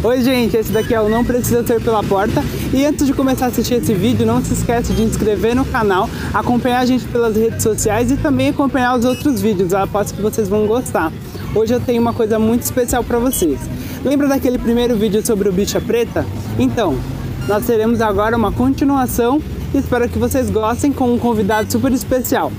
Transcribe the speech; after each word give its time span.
Oi 0.00 0.22
gente, 0.22 0.56
esse 0.56 0.70
daqui 0.70 0.94
é 0.94 1.00
o 1.00 1.08
Não 1.08 1.24
Precisa 1.24 1.66
Ser 1.66 1.82
Pela 1.82 2.04
Porta 2.04 2.40
e 2.72 2.86
antes 2.86 3.04
de 3.04 3.12
começar 3.12 3.46
a 3.46 3.48
assistir 3.48 3.74
esse 3.74 3.92
vídeo, 3.92 4.24
não 4.24 4.40
se 4.40 4.52
esquece 4.52 4.92
de 4.92 5.02
inscrever 5.02 5.56
no 5.56 5.64
canal, 5.64 6.08
acompanhar 6.32 6.78
a 6.78 6.86
gente 6.86 7.04
pelas 7.06 7.34
redes 7.34 7.64
sociais 7.64 8.08
e 8.12 8.16
também 8.16 8.50
acompanhar 8.50 8.96
os 8.96 9.04
outros 9.04 9.40
vídeos, 9.40 9.72
eu 9.72 9.78
aposto 9.78 10.14
que 10.14 10.22
vocês 10.22 10.48
vão 10.48 10.68
gostar. 10.68 11.12
Hoje 11.52 11.74
eu 11.74 11.80
tenho 11.80 12.00
uma 12.00 12.12
coisa 12.12 12.38
muito 12.38 12.62
especial 12.62 13.02
para 13.02 13.18
vocês. 13.18 13.58
Lembra 14.04 14.28
daquele 14.28 14.56
primeiro 14.56 14.96
vídeo 14.96 15.24
sobre 15.26 15.48
o 15.48 15.52
bicha 15.52 15.80
preta? 15.80 16.24
Então, 16.60 16.96
nós 17.48 17.66
teremos 17.66 18.00
agora 18.00 18.36
uma 18.36 18.52
continuação 18.52 19.42
e 19.74 19.78
espero 19.78 20.08
que 20.08 20.18
vocês 20.18 20.48
gostem 20.48 20.92
com 20.92 21.12
um 21.12 21.18
convidado 21.18 21.72
super 21.72 21.90
especial. 21.90 22.52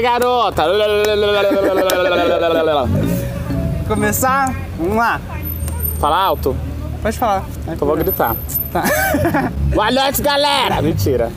Garota! 0.00 0.64
Começar? 3.86 4.54
Vamos 4.78 4.96
lá. 4.96 5.20
Fala 5.98 6.16
alto, 6.16 6.56
Pode 7.02 7.18
falar. 7.18 7.44
então 7.68 7.86
vou 7.86 7.96
gritar. 7.96 8.36
Tá. 8.72 8.84
Boa 9.74 9.90
noite, 9.90 10.22
galera! 10.22 10.80
Mentira. 10.80 11.30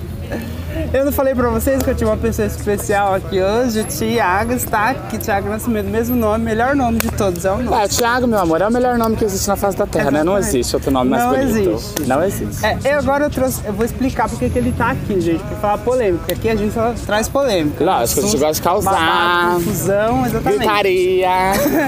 Eu 0.93 1.05
não 1.05 1.11
falei 1.11 1.35
pra 1.35 1.49
vocês 1.49 1.81
que 1.83 1.89
eu 1.89 1.95
tinha 1.95 2.09
uma 2.09 2.17
pessoa 2.17 2.47
especial 2.47 3.13
aqui 3.13 3.41
hoje, 3.41 3.81
o 3.81 3.85
Thiago 3.85 4.53
está 4.53 4.89
aqui, 4.91 5.17
Thiago 5.17 5.49
Nascimento, 5.49 5.87
mesmo 5.87 6.15
nome, 6.15 6.43
melhor 6.43 6.75
nome 6.75 6.99
de 6.99 7.09
todos, 7.09 7.45
é 7.45 7.51
o 7.51 7.61
nome. 7.61 7.83
É, 7.83 7.87
Thiago, 7.87 8.27
meu 8.27 8.39
amor, 8.39 8.61
é 8.61 8.67
o 8.67 8.71
melhor 8.71 8.97
nome 8.97 9.15
que 9.15 9.25
existe 9.25 9.47
na 9.47 9.55
face 9.55 9.77
da 9.77 9.85
Terra, 9.85 10.11
né? 10.11 10.23
Não 10.23 10.37
existe 10.37 10.75
outro 10.75 10.91
nome 10.91 11.11
mais 11.11 11.23
Não 11.23 11.31
bonito. 11.31 11.69
existe. 11.69 12.01
Não 12.07 12.23
existe. 12.23 12.65
É, 12.65 12.77
eu 12.85 12.99
agora 12.99 13.25
eu, 13.25 13.29
trouxe, 13.29 13.61
eu 13.65 13.73
vou 13.73 13.85
explicar 13.85 14.29
porque 14.29 14.49
que 14.49 14.57
ele 14.57 14.71
tá 14.71 14.91
aqui, 14.91 15.19
gente, 15.19 15.43
pra 15.43 15.57
falar 15.57 15.77
polêmica, 15.79 16.33
aqui 16.33 16.49
a 16.49 16.55
gente 16.55 16.73
só 16.73 16.93
traz 17.05 17.27
polêmica. 17.27 17.83
Lógico, 17.83 18.19
a 18.19 18.23
gente 18.23 18.37
gosta 18.37 18.53
de 18.53 18.61
causar. 18.61 18.91
Babado, 18.91 19.55
confusão, 19.55 20.25
exatamente. 20.25 20.59
Gritaria. 20.59 21.29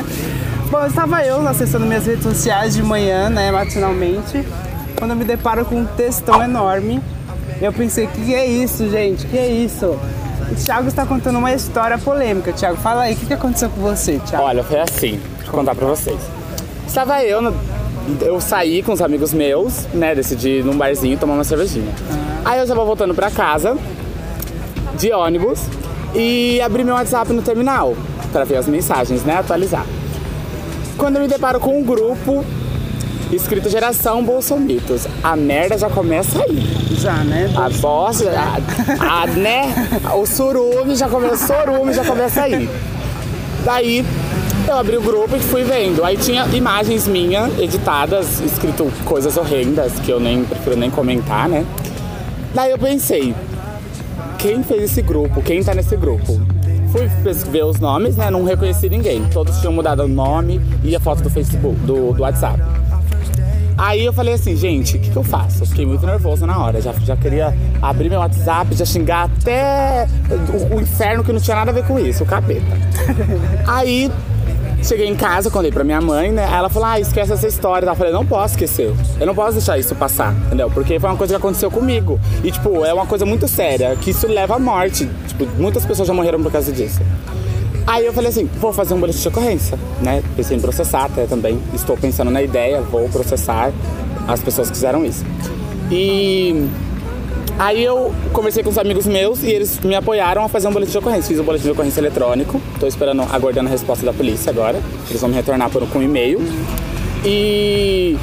Bom, 0.70 0.86
estava 0.86 1.24
eu 1.26 1.48
acessando 1.48 1.86
minhas 1.86 2.06
redes 2.06 2.24
sociais 2.24 2.74
de 2.74 2.82
manhã, 2.82 3.30
né, 3.30 3.52
matinalmente, 3.52 4.46
quando 4.98 5.12
eu 5.12 5.18
me 5.18 5.24
deparo 5.24 5.64
com 5.66 5.76
um 5.82 5.86
textão 5.86 6.44
enorme. 6.44 7.02
Eu 7.62 7.72
pensei, 7.72 8.08
que 8.08 8.34
é 8.34 8.46
isso, 8.46 8.90
gente? 8.90 9.26
Que 9.28 9.38
é 9.38 9.48
isso? 9.48 9.86
O 10.52 10.56
Thiago 10.56 10.88
está 10.88 11.06
contando 11.06 11.38
uma 11.40 11.54
história 11.54 11.98
polêmica. 11.98 12.52
Thiago, 12.54 12.78
fala 12.78 13.04
aí, 13.04 13.14
o 13.14 13.18
que, 13.18 13.26
que 13.26 13.34
aconteceu 13.34 13.70
com 13.70 13.82
você, 13.82 14.20
Thiago? 14.20 14.44
Olha, 14.46 14.64
foi 14.64 14.80
assim, 14.80 15.20
deixa 15.38 15.48
eu 15.48 15.52
contar 15.52 15.74
pra 15.74 15.88
vocês. 15.88 16.20
Estava 16.86 17.24
eu, 17.24 17.42
no- 17.42 17.56
eu 18.22 18.40
saí 18.40 18.84
com 18.84 18.92
os 18.94 19.02
amigos 19.02 19.34
meus, 19.34 19.88
né? 19.94 20.14
Decidi 20.14 20.60
ir 20.60 20.66
num 20.66 20.78
barzinho 20.78 21.18
tomar 21.18 21.34
uma 21.34 21.44
cervejinha. 21.44 21.92
Aí 22.44 22.58
eu 22.60 22.64
estava 22.64 22.84
voltando 22.86 23.16
pra 23.16 23.32
casa, 23.32 23.76
de 25.00 25.12
ônibus, 25.12 25.62
e 26.14 26.62
abri 26.62 26.84
meu 26.84 26.94
WhatsApp 26.94 27.32
no 27.34 27.42
terminal, 27.42 27.96
pra 28.32 28.44
ver 28.44 28.58
as 28.58 28.68
mensagens, 28.68 29.24
né? 29.24 29.38
Atualizar. 29.38 29.86
Quando 30.98 31.16
eu 31.16 31.22
me 31.24 31.28
deparo 31.28 31.60
com 31.60 31.80
um 31.80 31.84
grupo 31.84 32.46
escrito 33.36 33.70
Geração 33.70 34.24
Bolsomitos, 34.24 35.08
a 35.24 35.36
merda 35.36 35.78
já 35.78 35.90
começa 35.90 36.42
aí. 36.44 36.64
Já, 37.00 37.16
né? 37.24 37.52
A 37.56 37.70
voz, 37.70 38.24
a, 38.26 39.24
a, 39.24 39.28
né? 39.28 39.74
O 40.16 40.26
surume 40.26 40.96
já 40.96 41.08
começa, 41.08 41.48
surume 41.48 41.94
já 41.94 42.04
começa 42.04 42.42
aí. 42.42 42.70
Daí 43.64 44.06
eu 44.68 44.78
abri 44.78 44.98
o 44.98 45.02
grupo 45.02 45.36
e 45.36 45.40
fui 45.40 45.64
vendo. 45.64 46.04
Aí 46.04 46.18
tinha 46.18 46.46
imagens 46.48 47.08
minhas 47.08 47.58
editadas, 47.60 48.40
escrito 48.40 48.92
coisas 49.06 49.38
horrendas 49.38 49.94
que 50.00 50.12
eu 50.12 50.20
nem 50.20 50.44
prefiro 50.44 50.78
nem 50.78 50.90
comentar, 50.90 51.50
né? 51.50 51.66
Daí 52.54 52.72
eu 52.72 52.80
pensei, 52.80 53.36
quem 54.38 54.64
fez 54.64 54.84
esse 54.84 55.02
grupo? 55.02 55.42
Quem 55.42 55.64
tá 55.64 55.74
nesse 55.74 55.98
grupo? 55.98 56.40
Fui 56.92 57.08
ver 57.52 57.66
os 57.66 57.80
nomes, 57.80 58.16
né? 58.16 58.30
Não 58.30 58.44
reconheci 58.44 58.88
ninguém. 58.88 59.26
Todos 59.34 59.58
tinham 59.60 59.74
mudado 59.74 60.04
o 60.04 60.08
nome 60.08 60.62
e 60.84 60.96
a 60.96 61.00
foto 61.00 61.22
do 61.22 61.30
Facebook, 61.30 61.78
do, 61.82 62.14
do 62.14 62.22
WhatsApp. 62.22 62.60
Aí 63.78 64.06
eu 64.06 64.14
falei 64.14 64.34
assim, 64.34 64.56
gente, 64.56 64.98
o 64.98 65.00
que, 65.00 65.10
que 65.10 65.18
eu 65.18 65.24
faço? 65.24 65.64
Eu 65.64 65.68
fiquei 65.68 65.86
muito 65.86 66.06
nervoso 66.06 66.46
na 66.46 66.58
hora. 66.58 66.82
Já, 66.82 66.94
já 66.94 67.18
queria 67.18 67.54
abrir 67.82 68.10
meu 68.10 68.20
WhatsApp, 68.20 68.74
já 68.74 68.86
xingar 68.86 69.26
até 69.26 70.08
o, 70.70 70.76
o 70.76 70.82
inferno 70.82 71.24
que 71.24 71.34
não 71.34 71.40
tinha 71.40 71.56
nada 71.56 71.72
a 71.72 71.74
ver 71.74 71.86
com 71.86 72.00
isso, 72.00 72.24
o 72.24 72.26
capeta. 72.26 72.66
Aí 73.68 74.10
cheguei 74.82 75.08
em 75.08 75.16
casa, 75.16 75.50
contei 75.50 75.72
pra 75.72 75.84
minha 75.84 76.00
mãe, 76.00 76.32
né? 76.32 76.48
Ela 76.52 76.70
falou, 76.70 76.88
ah, 76.88 77.00
esquece 77.00 77.34
essa 77.34 77.48
história. 77.48 77.86
Eu 77.86 77.96
falei, 77.96 78.14
não 78.14 78.26
posso 78.26 78.54
esquecer. 78.54 78.94
Eu 79.20 79.26
não 79.26 79.36
posso 79.36 79.54
deixar 79.54 79.78
isso 79.78 79.96
passar, 79.96 80.34
entendeu? 80.46 80.70
Porque 80.70 81.00
foi 81.00 81.10
uma 81.10 81.18
coisa 81.18 81.34
que 81.34 81.38
aconteceu 81.38 81.70
comigo. 81.72 82.20
E, 82.44 82.52
tipo, 82.52 82.86
é 82.86 82.94
uma 82.94 83.06
coisa 83.06 83.26
muito 83.26 83.48
séria, 83.48 83.96
que 83.96 84.12
isso 84.12 84.28
leva 84.28 84.56
à 84.56 84.60
morte. 84.60 85.10
Tipo, 85.28 85.46
muitas 85.58 85.86
pessoas 85.86 86.08
já 86.08 86.14
morreram 86.14 86.42
por 86.42 86.52
causa 86.52 86.72
disso. 86.72 87.02
Aí 87.88 88.06
eu 88.06 88.14
falei 88.14 88.30
assim, 88.30 88.50
vou 88.60 88.74
fazer 88.74 88.96
um 88.96 89.00
boletim 89.00 89.22
de 89.22 89.28
ocorrência, 89.28 89.78
né? 90.02 90.24
Pensei 90.36 90.58
em 90.58 90.60
processar 90.60 91.06
até 91.06 91.26
também. 91.26 91.60
Estou 91.74 91.96
pensando 91.96 92.32
na 92.32 92.42
ideia, 92.42 92.82
vou 92.82 93.08
processar 93.10 93.72
as 94.28 94.42
pessoas 94.42 94.70
que 94.70 94.76
fizeram 94.76 95.06
isso. 95.06 95.24
E 95.92 96.68
aí 97.60 97.84
eu 97.84 98.12
conversei 98.34 98.64
com 98.64 98.72
os 98.72 98.78
amigos 98.80 99.06
meus 99.06 99.44
e 99.44 99.50
eles 99.50 99.80
me 99.82 99.94
apoiaram 99.94 100.44
a 100.44 100.50
fazer 100.50 100.68
um 100.68 100.72
boletim 100.72 100.94
de 100.94 100.98
ocorrência. 100.98 101.28
Fiz 101.28 101.40
o 101.40 101.44
boletim 101.44 101.66
de 101.66 101.72
ocorrência 101.72 102.00
eletrônico. 102.02 102.60
Estou 102.74 102.90
esperando, 102.90 103.22
aguardando 103.32 103.68
a 103.68 103.72
resposta 103.72 104.04
da 104.04 104.14
polícia 104.14 104.50
agora. 104.50 104.82
Eles 105.08 105.22
vão 105.22 105.30
me 105.30 105.36
retornar 105.36 105.70
por, 105.70 105.88
com 105.90 106.00
um 106.00 106.04
e-mail. 106.04 106.42
E 107.24 108.18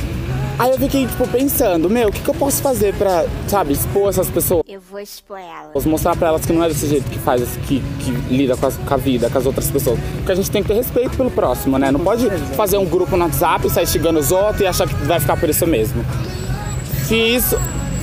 aí 0.58 0.70
eu 0.70 0.78
fiquei, 0.78 1.06
tipo, 1.06 1.26
pensando, 1.28 1.88
meu, 1.90 2.08
o 2.08 2.12
que, 2.12 2.20
que 2.20 2.28
eu 2.30 2.34
posso 2.34 2.62
fazer 2.62 2.94
pra, 2.94 3.24
sabe, 3.48 3.72
expor 3.72 4.08
essas 4.08 4.28
pessoas? 4.30 4.62
Eu 4.68 4.80
vou 4.90 5.00
expor 5.00 5.38
ela. 5.38 5.70
Vou 5.74 5.82
mostrar 5.86 6.14
pra 6.16 6.28
elas 6.28 6.44
que 6.46 6.52
não 6.52 6.62
é 6.64 6.68
desse 6.68 6.86
jeito 6.86 7.08
que 7.10 7.18
faz, 7.18 7.42
que, 7.66 7.82
que 8.00 8.10
lida 8.34 8.56
com, 8.56 8.66
as- 8.66 8.76
com 8.76 8.94
a 8.94 8.96
vida, 8.96 9.28
com 9.30 9.38
as 9.38 9.46
outras 9.46 9.70
pessoas. 9.70 9.98
Porque 10.16 10.32
a 10.32 10.34
gente 10.34 10.50
tem 10.50 10.62
que 10.62 10.68
ter 10.68 10.74
respeito 10.74 11.16
pelo 11.16 11.30
próximo, 11.30 11.78
né? 11.78 11.90
Não 11.90 12.00
pode 12.00 12.28
fazer 12.56 12.76
um 12.78 12.84
grupo 12.84 13.16
no 13.16 13.24
WhatsApp, 13.24 13.68
sair 13.70 13.86
xingando 13.86 14.18
os 14.20 14.30
outros 14.32 14.60
e 14.60 14.66
achar 14.66 14.86
que 14.88 14.94
vai 15.06 15.18
ficar 15.20 15.36
por 15.36 15.48
isso 15.48 15.66
mesmo. 15.66 16.04
Fiz, 17.06 17.54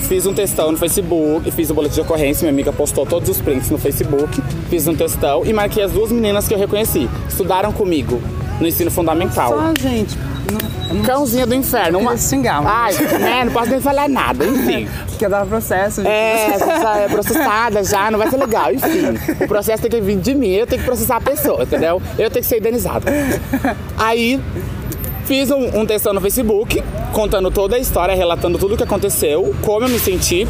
fiz 0.07 0.25
um 0.25 0.33
textão 0.33 0.71
no 0.71 0.77
Facebook, 0.77 1.49
fiz 1.51 1.69
o 1.69 1.73
boletim 1.73 1.95
de 1.95 2.01
ocorrência, 2.01 2.43
minha 2.43 2.51
amiga 2.53 2.71
postou 2.71 3.05
todos 3.05 3.29
os 3.29 3.41
prints 3.41 3.69
no 3.69 3.77
Facebook, 3.77 4.41
fiz 4.69 4.87
um 4.87 4.95
textão 4.95 5.45
e 5.45 5.53
marquei 5.53 5.83
as 5.83 5.91
duas 5.91 6.11
meninas 6.11 6.47
que 6.47 6.53
eu 6.53 6.57
reconheci. 6.57 7.09
Estudaram 7.27 7.71
comigo 7.71 8.21
no 8.59 8.67
ensino 8.67 8.91
fundamental. 8.91 9.51
Só, 9.53 9.73
gente, 9.81 10.17
não 10.51 10.78
Cãozinha 11.05 11.45
do 11.45 11.53
inferno. 11.53 11.99
Uma... 11.99 12.17
xingar, 12.17 12.61
Ai, 12.65 12.93
né? 13.19 13.45
Não 13.45 13.51
posso 13.51 13.69
nem 13.69 13.81
falar 13.81 14.09
nada, 14.09 14.45
enfim. 14.45 14.87
quer 15.17 15.29
dar 15.29 15.45
processo. 15.45 16.01
gente. 16.01 16.11
É, 16.11 16.57
é 17.05 17.07
processada 17.09 17.83
já, 17.83 18.09
não 18.09 18.17
vai 18.17 18.29
ser 18.29 18.37
legal. 18.37 18.71
Enfim, 18.73 19.43
o 19.43 19.47
processo 19.47 19.81
tem 19.83 19.91
que 19.91 20.01
vir 20.01 20.17
de 20.17 20.33
mim, 20.33 20.51
eu 20.51 20.65
tenho 20.65 20.81
que 20.81 20.85
processar 20.85 21.17
a 21.17 21.21
pessoa, 21.21 21.63
entendeu? 21.63 22.01
Eu 22.17 22.29
tenho 22.29 22.43
que 22.43 22.49
ser 22.49 22.57
indenizado. 22.57 23.05
Aí 23.97 24.39
fiz 25.25 25.51
um, 25.51 25.79
um 25.79 25.85
textão 25.85 26.13
no 26.13 26.21
Facebook, 26.21 26.83
contando 27.13 27.51
toda 27.51 27.75
a 27.75 27.79
história, 27.79 28.15
relatando 28.15 28.57
tudo 28.57 28.73
o 28.73 28.77
que 28.77 28.83
aconteceu, 28.83 29.53
como 29.63 29.85
eu 29.85 29.89
me 29.89 29.99
senti. 29.99 30.47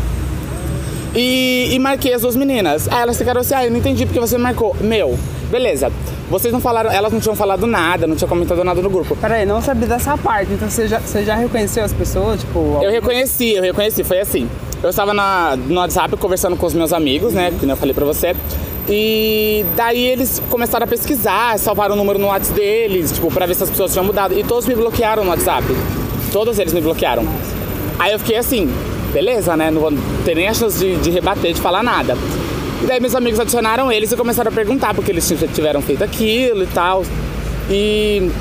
E, 1.15 1.69
e 1.71 1.79
marquei 1.79 2.13
as 2.13 2.21
duas 2.21 2.35
meninas. 2.35 2.87
Aí 2.87 3.01
elas 3.01 3.17
ficaram 3.17 3.41
assim, 3.41 3.53
ah, 3.55 3.65
eu 3.65 3.71
não 3.71 3.77
entendi 3.77 4.05
porque 4.05 4.19
você 4.19 4.37
marcou. 4.37 4.75
Meu, 4.79 5.17
beleza. 5.49 5.91
Vocês 6.29 6.53
não 6.53 6.59
falaram, 6.59 6.91
elas 6.91 7.11
não 7.11 7.19
tinham 7.19 7.35
falado 7.35 7.65
nada, 7.65 8.05
não 8.05 8.15
tinham 8.15 8.29
comentado 8.29 8.63
nada 8.63 8.79
no 8.81 8.89
grupo. 8.89 9.15
Peraí, 9.15 9.45
não 9.47 9.61
sabia 9.61 9.87
dessa 9.87 10.15
parte, 10.15 10.53
então 10.53 10.69
você 10.69 10.87
já, 10.87 10.99
você 10.99 11.23
já 11.23 11.33
reconheceu 11.33 11.83
as 11.83 11.91
pessoas? 11.91 12.39
Tipo, 12.41 12.79
Eu 12.83 12.91
reconheci, 12.91 13.55
eu 13.55 13.63
reconheci, 13.63 14.03
foi 14.03 14.19
assim. 14.19 14.47
Eu 14.83 14.91
estava 14.91 15.13
na, 15.13 15.57
no 15.57 15.79
WhatsApp 15.79 16.15
conversando 16.17 16.55
com 16.55 16.65
os 16.67 16.73
meus 16.73 16.93
amigos, 16.93 17.33
né? 17.33 17.51
Que 17.59 17.67
eu 17.67 17.75
falei 17.75 17.95
pra 17.95 18.05
você. 18.05 18.35
E 18.87 19.65
daí 19.75 20.03
eles 20.05 20.41
começaram 20.49 20.83
a 20.83 20.87
pesquisar, 20.87 21.57
salvaram 21.57 21.95
o 21.95 21.97
número 21.97 22.19
no 22.19 22.27
WhatsApp 22.27 22.59
deles, 22.59 23.11
tipo, 23.11 23.31
pra 23.31 23.45
ver 23.47 23.55
se 23.55 23.63
as 23.63 23.69
pessoas 23.69 23.91
tinham 23.91 24.05
mudado. 24.05 24.37
E 24.37 24.43
todos 24.43 24.67
me 24.67 24.75
bloquearam 24.75 25.23
no 25.23 25.31
WhatsApp. 25.31 25.65
Todos 26.31 26.59
eles 26.59 26.73
me 26.73 26.81
bloquearam. 26.81 27.23
Aí 27.97 28.13
eu 28.13 28.19
fiquei 28.19 28.37
assim, 28.37 28.71
beleza, 29.13 29.55
né? 29.55 29.71
Não 29.71 29.81
vou 29.81 29.93
ter 30.25 30.35
nem 30.35 30.47
a 30.47 30.53
chance 30.53 30.77
de, 30.79 30.95
de 30.97 31.09
rebater, 31.09 31.53
de 31.53 31.61
falar 31.61 31.83
nada. 31.83 32.17
E 32.81 32.85
daí 32.85 32.99
meus 32.99 33.15
amigos 33.15 33.39
adicionaram 33.39 33.91
eles 33.91 34.11
e 34.11 34.15
começaram 34.15 34.51
a 34.51 34.53
perguntar 34.53 34.93
porque 34.93 35.11
eles 35.11 35.27
tiveram 35.53 35.81
feito 35.81 36.03
aquilo 36.03 36.63
e 36.63 36.67
tal. 36.67 37.03
E 37.69 38.31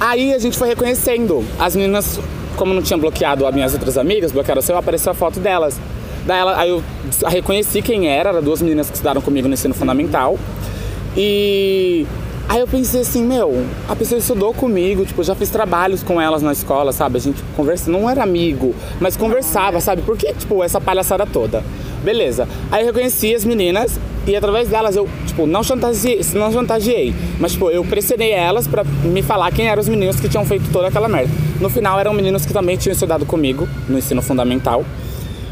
Aí 0.00 0.34
a 0.34 0.38
gente 0.38 0.58
foi 0.58 0.68
reconhecendo. 0.68 1.44
As 1.58 1.74
meninas, 1.76 2.20
como 2.56 2.74
não 2.74 2.82
tinham 2.82 2.98
bloqueado 2.98 3.46
as 3.46 3.54
minhas 3.54 3.72
outras 3.72 3.96
amigas, 3.96 4.32
bloquearam 4.32 4.60
o 4.60 4.62
seu, 4.62 4.76
apareceu 4.76 5.12
a 5.12 5.14
foto 5.14 5.40
delas. 5.40 5.78
Daí 6.26 6.38
ela, 6.38 6.60
aí 6.60 6.70
eu 6.70 6.82
reconheci 7.26 7.82
quem 7.82 8.08
era, 8.08 8.30
eram 8.30 8.42
duas 8.42 8.60
meninas 8.62 8.88
que 8.88 8.94
estudaram 8.94 9.20
comigo 9.20 9.46
no 9.48 9.54
ensino 9.54 9.74
fundamental. 9.74 10.38
E 11.16 12.06
aí 12.48 12.60
eu 12.60 12.66
pensei 12.66 13.00
assim, 13.00 13.24
meu, 13.24 13.64
a 13.88 13.96
pessoa 13.96 14.18
estudou 14.18 14.52
comigo, 14.54 15.04
tipo, 15.04 15.22
já 15.22 15.34
fiz 15.34 15.50
trabalhos 15.50 16.02
com 16.02 16.20
elas 16.20 16.42
na 16.42 16.52
escola, 16.52 16.92
sabe? 16.92 17.18
A 17.18 17.20
gente 17.20 17.42
conversa, 17.56 17.90
não 17.90 18.08
era 18.08 18.22
amigo, 18.22 18.74
mas 19.00 19.16
conversava, 19.16 19.80
sabe? 19.80 20.02
Por 20.02 20.16
que, 20.16 20.32
tipo, 20.34 20.62
essa 20.62 20.80
palhaçada 20.80 21.26
toda? 21.26 21.62
Beleza. 22.02 22.46
Aí 22.70 22.82
eu 22.82 22.86
reconheci 22.86 23.34
as 23.34 23.44
meninas 23.44 23.98
e 24.26 24.36
através 24.36 24.68
delas 24.68 24.96
eu, 24.96 25.08
tipo, 25.26 25.46
não 25.46 25.62
chantageei, 25.62 26.20
não 26.34 26.52
chantageei, 26.52 27.14
mas 27.38 27.52
tipo, 27.52 27.70
eu 27.70 27.84
pressionei 27.84 28.30
elas 28.30 28.66
pra 28.66 28.84
me 28.84 29.22
falar 29.22 29.50
quem 29.52 29.68
eram 29.68 29.80
os 29.80 29.88
meninos 29.88 30.20
que 30.20 30.28
tinham 30.28 30.44
feito 30.44 30.70
toda 30.70 30.88
aquela 30.88 31.08
merda. 31.08 31.30
No 31.60 31.68
final 31.70 31.98
eram 31.98 32.12
meninos 32.12 32.44
que 32.46 32.52
também 32.52 32.76
tinham 32.76 32.92
estudado 32.92 33.26
comigo 33.26 33.68
no 33.88 33.98
ensino 33.98 34.22
fundamental. 34.22 34.84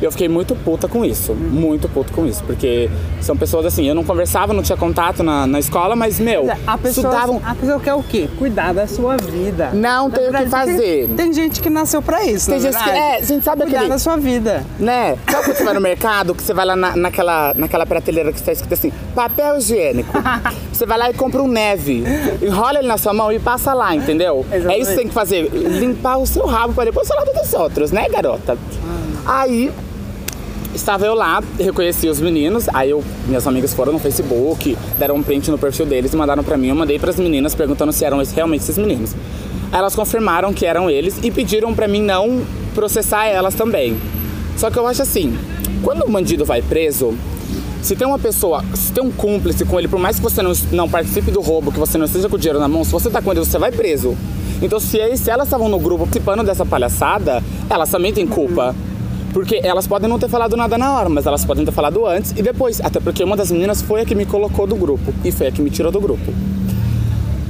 E 0.02 0.04
eu 0.04 0.10
fiquei 0.10 0.28
muito 0.28 0.56
puta 0.56 0.88
com 0.88 1.04
isso, 1.04 1.32
muito 1.32 1.88
puta 1.88 2.12
com 2.12 2.26
isso, 2.26 2.42
porque 2.42 2.90
são 3.20 3.36
pessoas 3.36 3.64
assim, 3.66 3.86
eu 3.88 3.94
não 3.94 4.02
conversava, 4.02 4.52
não 4.52 4.60
tinha 4.60 4.76
contato 4.76 5.22
na, 5.22 5.46
na 5.46 5.60
escola, 5.60 5.94
mas, 5.94 6.18
meu, 6.18 6.50
A 6.66 6.76
pessoa, 6.76 7.06
estudavam. 7.06 7.40
a 7.44 7.54
pessoa 7.54 7.78
quer 7.78 7.94
o 7.94 8.02
quê? 8.02 8.28
Cuidar 8.36 8.74
da 8.74 8.84
sua 8.88 9.16
vida. 9.16 9.70
Não 9.72 10.10
tem 10.10 10.28
o 10.28 10.32
que 10.32 10.46
fazer. 10.46 11.08
Tem, 11.16 11.32
gente 11.32 11.60
que 11.62 11.70
nasceu 11.70 12.02
pra 12.02 12.24
isso, 12.24 12.50
Tem 12.50 12.58
na 12.58 12.68
gente 12.72 12.82
que- 12.82 12.90
é, 12.90 13.22
gente, 13.22 13.44
sabe 13.44 13.62
Cuidar 13.62 13.76
aquele- 13.78 13.92
da 13.92 13.98
sua 14.00 14.16
vida. 14.16 14.66
Né? 14.76 15.16
Sabe 15.30 15.44
quando 15.44 15.56
você 15.56 15.64
vai 15.64 15.74
no 15.74 15.80
mercado, 15.80 16.34
que 16.34 16.42
você 16.42 16.52
vai 16.52 16.66
lá 16.66 16.74
na, 16.74 16.96
naquela, 16.96 17.54
naquela 17.54 17.86
prateleira 17.86 18.32
que 18.32 18.40
está 18.40 18.50
escrito 18.50 18.74
assim, 18.74 18.92
papel 19.14 19.56
higiênico. 19.58 20.10
você 20.72 20.84
vai 20.84 20.98
lá 20.98 21.10
e 21.10 21.14
compra 21.14 21.40
um 21.40 21.46
neve, 21.48 22.02
enrola 22.42 22.80
ele 22.80 22.88
na 22.88 22.98
sua 22.98 23.14
mão 23.14 23.30
e 23.30 23.38
passa 23.38 23.72
lá, 23.72 23.94
entendeu? 23.94 24.44
É 24.50 24.56
Exatamente. 24.56 24.82
isso 24.82 24.90
que 24.90 24.96
tem 24.96 25.06
que 25.06 25.14
fazer, 25.14 25.42
limpar 25.52 26.16
o 26.16 26.26
seu 26.26 26.44
rabo 26.44 26.74
para 26.74 26.86
depois 26.86 27.06
falar 27.06 27.22
dos 27.24 27.54
outros, 27.54 27.92
né, 27.92 28.08
garota? 28.08 28.58
Aí, 29.24 29.70
estava 30.74 31.06
eu 31.06 31.14
lá, 31.14 31.42
reconheci 31.58 32.08
os 32.08 32.20
meninos, 32.20 32.68
aí 32.72 32.90
eu, 32.90 33.02
minhas 33.26 33.46
amigas 33.46 33.74
foram 33.74 33.92
no 33.92 33.98
Facebook, 33.98 34.76
deram 34.98 35.16
um 35.16 35.22
print 35.22 35.50
no 35.50 35.58
perfil 35.58 35.86
deles 35.86 36.14
mandaram 36.14 36.42
pra 36.42 36.56
mim, 36.56 36.68
eu 36.68 36.74
mandei 36.74 36.98
pras 36.98 37.16
meninas 37.16 37.54
perguntando 37.54 37.92
se 37.92 38.04
eram 38.04 38.22
realmente 38.34 38.62
esses 38.62 38.78
meninos. 38.78 39.14
Elas 39.70 39.94
confirmaram 39.94 40.52
que 40.52 40.66
eram 40.66 40.90
eles 40.90 41.18
e 41.22 41.30
pediram 41.30 41.74
pra 41.74 41.88
mim 41.88 42.02
não 42.02 42.42
processar 42.74 43.26
elas 43.26 43.54
também. 43.54 43.96
Só 44.56 44.70
que 44.70 44.78
eu 44.78 44.86
acho 44.86 45.02
assim, 45.02 45.36
quando 45.82 46.04
o 46.06 46.10
bandido 46.10 46.44
vai 46.44 46.60
preso, 46.60 47.14
se 47.82 47.96
tem 47.96 48.06
uma 48.06 48.18
pessoa, 48.18 48.64
se 48.74 48.92
tem 48.92 49.02
um 49.02 49.10
cúmplice 49.10 49.64
com 49.64 49.78
ele, 49.78 49.88
por 49.88 49.98
mais 49.98 50.16
que 50.16 50.22
você 50.22 50.40
não, 50.42 50.52
não 50.70 50.88
participe 50.88 51.30
do 51.30 51.40
roubo, 51.40 51.72
que 51.72 51.78
você 51.78 51.98
não 51.98 52.06
esteja 52.06 52.28
com 52.28 52.36
o 52.36 52.38
dinheiro 52.38 52.60
na 52.60 52.68
mão, 52.68 52.84
se 52.84 52.92
você 52.92 53.10
tá 53.10 53.20
com 53.20 53.30
ele, 53.32 53.40
você 53.40 53.58
vai 53.58 53.72
preso. 53.72 54.16
Então 54.60 54.78
se, 54.78 55.16
se 55.16 55.30
elas 55.30 55.48
estavam 55.48 55.68
no 55.68 55.80
grupo 55.80 56.04
participando 56.04 56.44
dessa 56.44 56.64
palhaçada, 56.64 57.42
elas 57.68 57.90
também 57.90 58.12
têm 58.12 58.26
culpa. 58.26 58.74
Porque 59.32 59.60
elas 59.64 59.86
podem 59.86 60.08
não 60.08 60.18
ter 60.18 60.28
falado 60.28 60.56
nada 60.56 60.76
na 60.76 60.92
hora, 60.92 61.08
mas 61.08 61.26
elas 61.26 61.44
podem 61.44 61.64
ter 61.64 61.72
falado 61.72 62.06
antes 62.06 62.32
e 62.32 62.42
depois. 62.42 62.80
Até 62.80 63.00
porque 63.00 63.24
uma 63.24 63.36
das 63.36 63.50
meninas 63.50 63.80
foi 63.80 64.02
a 64.02 64.04
que 64.04 64.14
me 64.14 64.26
colocou 64.26 64.66
do 64.66 64.76
grupo 64.76 65.12
e 65.24 65.32
foi 65.32 65.46
a 65.46 65.52
que 65.52 65.62
me 65.62 65.70
tirou 65.70 65.90
do 65.90 66.00
grupo. 66.00 66.32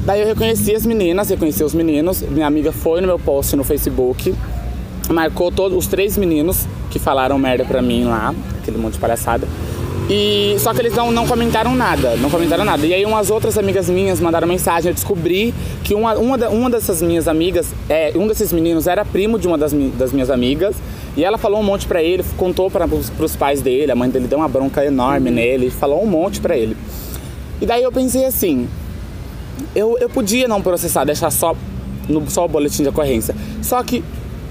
Daí 0.05 0.20
eu 0.20 0.26
reconheci 0.26 0.75
as 0.75 0.87
meninas, 0.87 1.29
reconheci 1.31 1.62
os 1.62 1.75
meninos. 1.75 2.23
Minha 2.23 2.46
amiga 2.46 2.73
foi 2.73 3.00
no 3.00 3.06
meu 3.06 3.19
post 3.19 3.55
no 3.56 3.64
Facebook, 3.64 4.34
marcou 5.11 5.50
todos 5.50 5.76
os 5.76 5.87
três 5.87 6.17
meninos 6.17 6.67
que 6.90 6.99
falaram 6.99 7.38
merda 7.38 7.64
pra 7.64 7.82
mim 7.82 8.05
lá, 8.05 8.35
aquele 8.61 8.78
monte 8.78 8.94
de 8.94 8.99
palhaçada. 8.99 9.46
E 10.11 10.56
só 10.58 10.75
que 10.75 10.81
eles 10.81 10.94
não, 10.94 11.11
não 11.11 11.26
comentaram 11.26 11.75
nada, 11.75 12.17
não 12.17 12.28
comentaram 12.28 12.64
nada. 12.64 12.85
E 12.85 12.93
aí 12.93 13.05
umas 13.05 13.31
outras 13.31 13.56
amigas 13.56 13.88
minhas 13.88 14.20
mandaram 14.20 14.46
mensagem, 14.49 14.90
eu 14.90 14.94
descobri 14.94 15.55
que 15.85 15.94
uma, 15.94 16.14
uma, 16.14 16.37
uma 16.49 16.70
dessas 16.70 17.00
minhas 17.00 17.28
amigas, 17.28 17.73
é, 17.88 18.12
um 18.17 18.26
desses 18.26 18.52
meninos 18.52 18.87
era 18.87 19.05
primo 19.05 19.38
de 19.38 19.46
uma 19.46 19.56
das, 19.56 19.73
das 19.73 20.12
minhas 20.12 20.31
amigas. 20.31 20.75
E 21.17 21.25
ela 21.25 21.37
falou 21.37 21.61
um 21.61 21.62
monte 21.62 21.87
pra 21.87 22.03
ele, 22.03 22.25
contou 22.37 22.70
para 22.70 22.87
os 22.87 23.37
pais 23.37 23.61
dele, 23.61 23.93
a 23.93 23.94
mãe 23.94 24.09
dele 24.09 24.26
deu 24.26 24.38
uma 24.38 24.49
bronca 24.49 24.85
enorme 24.85 25.31
nele, 25.31 25.70
falou 25.70 26.03
um 26.03 26.06
monte 26.06 26.41
pra 26.41 26.56
ele. 26.56 26.76
E 27.61 27.67
daí 27.67 27.82
eu 27.82 27.93
pensei 27.93 28.25
assim, 28.25 28.67
eu, 29.75 29.97
eu 30.00 30.09
podia 30.09 30.49
não 30.49 30.62
processar, 30.62 31.05
deixar 31.05 31.31
só, 31.31 31.55
no, 32.09 32.29
só 32.31 32.44
o 32.44 32.49
boletim 32.49 32.82
de 32.82 32.88
ocorrência. 32.88 33.35
Só 33.61 33.82
que, 33.82 34.03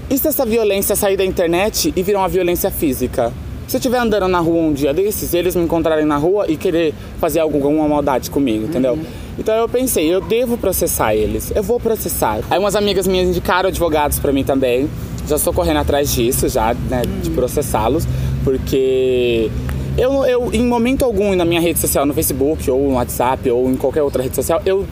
e 0.08 0.16
se 0.16 0.28
essa 0.28 0.46
violência 0.46 0.94
sair 0.94 1.16
da 1.16 1.24
internet 1.24 1.92
e 1.94 2.02
virar 2.02 2.20
uma 2.20 2.28
violência 2.28 2.70
física? 2.70 3.32
Se 3.66 3.76
eu 3.76 3.78
estiver 3.78 3.98
andando 3.98 4.28
na 4.28 4.38
rua 4.38 4.60
um 4.60 4.72
dia 4.72 4.92
desses, 4.92 5.32
eles 5.32 5.56
me 5.56 5.62
encontrarem 5.64 6.04
na 6.04 6.16
rua 6.16 6.46
e 6.48 6.56
querer 6.56 6.92
fazer 7.18 7.40
alguma 7.40 7.88
maldade 7.88 8.30
comigo, 8.30 8.66
entendeu? 8.66 8.98
Então 9.38 9.54
eu 9.54 9.68
pensei, 9.68 10.12
eu 10.12 10.20
devo 10.20 10.58
processar 10.58 11.14
eles, 11.14 11.52
eu 11.54 11.62
vou 11.62 11.80
processar. 11.80 12.40
Aí 12.50 12.58
umas 12.58 12.76
amigas 12.76 13.06
minhas 13.06 13.28
indicaram 13.28 13.68
advogados 13.68 14.18
pra 14.18 14.32
mim 14.32 14.44
também. 14.44 14.90
Já 15.28 15.36
estou 15.36 15.52
correndo 15.52 15.78
atrás 15.78 16.12
disso, 16.12 16.48
já, 16.48 16.74
né, 16.74 17.02
de 17.22 17.30
processá-los, 17.30 18.06
porque 18.44 19.50
eu, 19.96 20.24
eu, 20.24 20.50
em 20.52 20.66
momento 20.66 21.04
algum 21.04 21.34
na 21.36 21.44
minha 21.44 21.60
rede 21.60 21.78
social, 21.78 22.04
no 22.04 22.12
Facebook, 22.12 22.68
ou 22.70 22.88
no 22.88 22.94
WhatsApp, 22.94 23.50
ou 23.50 23.70
em 23.70 23.76
qualquer 23.76 24.02
outra 24.02 24.22
rede 24.22 24.34
social, 24.34 24.60
eu 24.66 24.84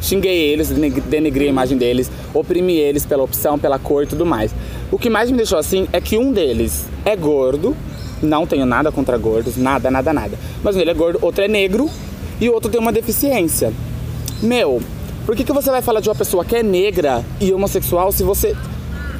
xinguei 0.00 0.36
eles, 0.36 0.68
deneg- 0.68 1.00
denegrei 1.02 1.48
a 1.48 1.50
imagem 1.50 1.76
deles, 1.76 2.10
oprimi 2.32 2.74
eles 2.76 3.04
pela 3.04 3.22
opção, 3.22 3.58
pela 3.58 3.78
cor 3.78 4.04
e 4.04 4.06
tudo 4.06 4.24
mais. 4.24 4.54
O 4.90 4.98
que 4.98 5.10
mais 5.10 5.30
me 5.30 5.36
deixou 5.36 5.58
assim 5.58 5.86
é 5.92 6.00
que 6.00 6.16
um 6.18 6.32
deles 6.32 6.86
é 7.04 7.16
gordo, 7.16 7.76
não 8.22 8.46
tenho 8.46 8.64
nada 8.64 8.92
contra 8.92 9.16
gordos, 9.18 9.56
nada, 9.56 9.90
nada, 9.90 10.12
nada. 10.12 10.38
Mas 10.62 10.76
um 10.76 10.80
ele 10.80 10.90
é 10.90 10.94
gordo, 10.94 11.18
outro 11.22 11.42
é 11.42 11.48
negro 11.48 11.90
e 12.40 12.48
o 12.48 12.52
outro 12.54 12.70
tem 12.70 12.80
uma 12.80 12.92
deficiência. 12.92 13.72
Meu, 14.42 14.80
por 15.26 15.34
que, 15.36 15.44
que 15.44 15.52
você 15.52 15.70
vai 15.70 15.82
falar 15.82 16.00
de 16.00 16.08
uma 16.08 16.14
pessoa 16.14 16.44
que 16.44 16.56
é 16.56 16.62
negra 16.62 17.24
e 17.40 17.52
homossexual 17.52 18.12
se 18.12 18.22
você 18.22 18.56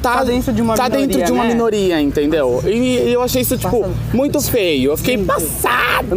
tá, 0.03 0.17
Tá 0.17 0.23
dentro 0.25 0.53
de 0.53 0.61
uma 0.61 0.75
tá 0.75 0.87
dentro 0.89 1.07
minoria, 1.07 1.25
de 1.25 1.31
uma 1.31 1.43
né? 1.45 1.49
minoria, 1.53 2.01
entendeu? 2.01 2.61
E, 2.65 2.69
e 3.09 3.13
eu 3.13 3.21
achei 3.23 3.41
isso, 3.41 3.57
tipo, 3.57 3.85
muito 4.13 4.39
feio. 4.41 4.91
Eu 4.91 4.97
fiquei 4.97 5.17
passada! 5.17 6.15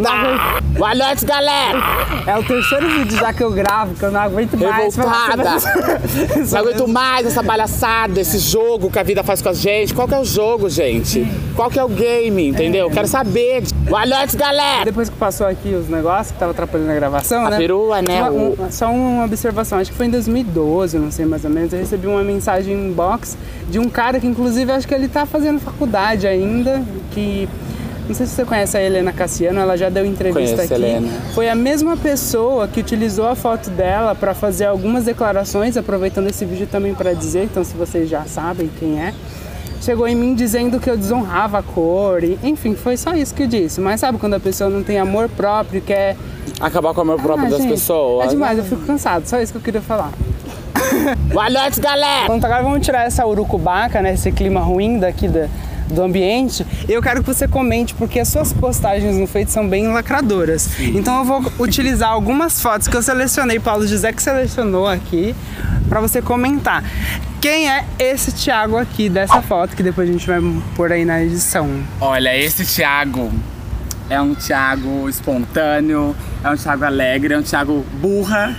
Boa 0.76 0.94
noite, 0.94 1.24
galera! 1.24 1.78
É 2.26 2.36
o 2.36 2.42
terceiro 2.42 2.88
vídeo 2.90 3.16
já 3.18 3.32
que 3.32 3.42
eu 3.42 3.50
gravo, 3.50 3.94
que 3.94 4.02
eu 4.02 4.10
não 4.10 4.20
aguento 4.20 4.56
mais. 4.58 4.94
Revoltada! 4.96 5.50
Não 6.52 6.58
aguento 6.60 6.88
mais 6.88 7.26
essa 7.26 7.42
palhaçada, 7.42 8.20
esse 8.20 8.38
jogo 8.38 8.90
que 8.90 8.98
a 8.98 9.02
vida 9.02 9.22
faz 9.22 9.40
com 9.40 9.48
a 9.48 9.52
gente. 9.54 9.94
Qual 9.94 10.06
que 10.08 10.14
é 10.14 10.18
o 10.18 10.24
jogo, 10.24 10.68
gente? 10.68 11.26
Qual 11.54 11.70
que 11.70 11.78
é 11.78 11.84
o 11.84 11.88
game, 11.88 12.48
entendeu? 12.48 12.90
Quero 12.90 13.06
saber. 13.06 13.62
Boa 13.88 14.04
noite, 14.04 14.36
galera! 14.36 14.84
Depois 14.84 15.08
que 15.08 15.16
passou 15.16 15.46
aqui 15.46 15.68
os 15.74 15.88
negócios 15.88 16.32
que 16.32 16.38
tava 16.38 16.50
atrapalhando 16.50 16.90
a 16.90 16.94
gravação, 16.94 17.46
A 17.46 17.50
né? 17.50 17.56
perua, 17.58 18.02
né, 18.02 18.28
o- 18.28 18.56
um- 18.64 18.70
só 18.70 18.90
uma 18.90 19.24
observação, 19.24 19.78
acho 19.78 19.90
que 19.92 19.96
foi 19.96 20.06
em 20.06 20.10
2012, 20.10 20.98
não 20.98 21.10
sei 21.10 21.24
mais 21.24 21.44
ou 21.44 21.50
menos. 21.50 21.72
Eu 21.72 21.78
recebi 21.78 22.06
uma 22.06 22.22
mensagem 22.22 22.74
em 22.74 22.88
inbox 22.88 23.36
de 23.76 23.80
um 23.80 23.90
cara 23.90 24.18
que, 24.18 24.26
inclusive, 24.26 24.72
acho 24.72 24.88
que 24.88 24.94
ele 24.94 25.06
tá 25.06 25.26
fazendo 25.26 25.60
faculdade 25.60 26.26
ainda, 26.26 26.82
que. 27.12 27.46
Não 28.08 28.14
sei 28.14 28.24
se 28.24 28.32
você 28.32 28.44
conhece 28.44 28.76
a 28.76 28.82
Helena 28.82 29.12
Cassiano, 29.12 29.58
ela 29.58 29.76
já 29.76 29.90
deu 29.90 30.06
entrevista 30.06 30.54
Conheço, 30.54 30.74
aqui. 30.74 30.82
Helena. 30.82 31.08
Foi 31.34 31.48
a 31.48 31.54
mesma 31.56 31.96
pessoa 31.96 32.68
que 32.68 32.80
utilizou 32.80 33.26
a 33.26 33.34
foto 33.34 33.68
dela 33.68 34.14
para 34.14 34.32
fazer 34.32 34.64
algumas 34.64 35.04
declarações, 35.04 35.76
aproveitando 35.76 36.28
esse 36.28 36.44
vídeo 36.44 36.68
também 36.70 36.94
para 36.94 37.12
dizer, 37.12 37.44
então 37.44 37.64
se 37.64 37.76
vocês 37.76 38.08
já 38.08 38.24
sabem 38.24 38.70
quem 38.78 38.98
é. 38.98 39.12
Chegou 39.82 40.06
em 40.06 40.14
mim 40.14 40.34
dizendo 40.34 40.80
que 40.80 40.88
eu 40.88 40.96
desonrava 40.96 41.58
a 41.58 41.62
cor, 41.62 42.22
e, 42.24 42.38
enfim, 42.44 42.74
foi 42.74 42.96
só 42.96 43.12
isso 43.12 43.34
que 43.34 43.42
eu 43.42 43.48
disse. 43.48 43.80
Mas 43.80 44.00
sabe 44.00 44.18
quando 44.18 44.34
a 44.34 44.40
pessoa 44.40 44.70
não 44.70 44.82
tem 44.82 44.98
amor 44.98 45.28
próprio, 45.28 45.82
quer 45.82 46.16
Acabar 46.60 46.94
com 46.94 47.00
o 47.00 47.02
amor 47.02 47.20
próprio 47.20 47.48
ah, 47.48 47.50
das 47.50 47.60
gente, 47.60 47.70
pessoas. 47.70 48.26
É 48.26 48.28
demais, 48.30 48.56
eu 48.56 48.64
fico 48.64 48.86
cansado, 48.86 49.26
só 49.26 49.40
isso 49.40 49.52
que 49.52 49.58
eu 49.58 49.62
queria 49.62 49.82
falar. 49.82 50.12
Boa 51.32 51.50
noite, 51.50 51.80
galera! 51.80 52.26
Pronto, 52.26 52.44
agora 52.44 52.62
vamos 52.62 52.84
tirar 52.84 53.06
essa 53.06 53.26
urucubaca, 53.26 54.00
né? 54.00 54.14
Esse 54.14 54.30
clima 54.32 54.60
ruim 54.60 54.98
daqui 54.98 55.28
da- 55.28 55.48
do 55.88 56.02
ambiente. 56.02 56.66
E 56.88 56.92
eu 56.92 57.00
quero 57.00 57.22
que 57.22 57.26
você 57.32 57.46
comente, 57.46 57.94
porque 57.94 58.18
as 58.18 58.26
suas 58.28 58.52
postagens 58.52 59.16
no 59.16 59.26
Feito 59.26 59.50
são 59.52 59.68
bem 59.68 59.86
lacradoras. 59.88 60.68
Então 60.80 61.18
eu 61.18 61.24
vou 61.24 61.52
utilizar 61.60 62.10
algumas 62.10 62.60
fotos 62.60 62.88
que 62.88 62.96
eu 62.96 63.02
selecionei, 63.02 63.60
Paulo 63.60 63.86
José 63.86 64.12
que 64.12 64.20
selecionou 64.22 64.88
aqui, 64.88 65.34
pra 65.88 66.00
você 66.00 66.20
comentar. 66.20 66.82
Quem 67.40 67.70
é 67.70 67.84
esse 68.00 68.32
Thiago 68.32 68.76
aqui 68.76 69.08
dessa 69.08 69.40
foto, 69.42 69.76
que 69.76 69.82
depois 69.82 70.08
a 70.08 70.12
gente 70.12 70.26
vai 70.26 70.40
pôr 70.74 70.90
aí 70.90 71.04
na 71.04 71.22
edição? 71.22 71.68
Olha, 72.00 72.36
esse 72.36 72.64
Thiago 72.64 73.30
é 74.10 74.20
um 74.20 74.34
Thiago 74.34 75.08
espontâneo, 75.08 76.16
é 76.44 76.50
um 76.50 76.56
Thiago 76.56 76.84
alegre, 76.84 77.34
é 77.34 77.38
um 77.38 77.42
Thiago 77.42 77.84
burra, 77.94 78.54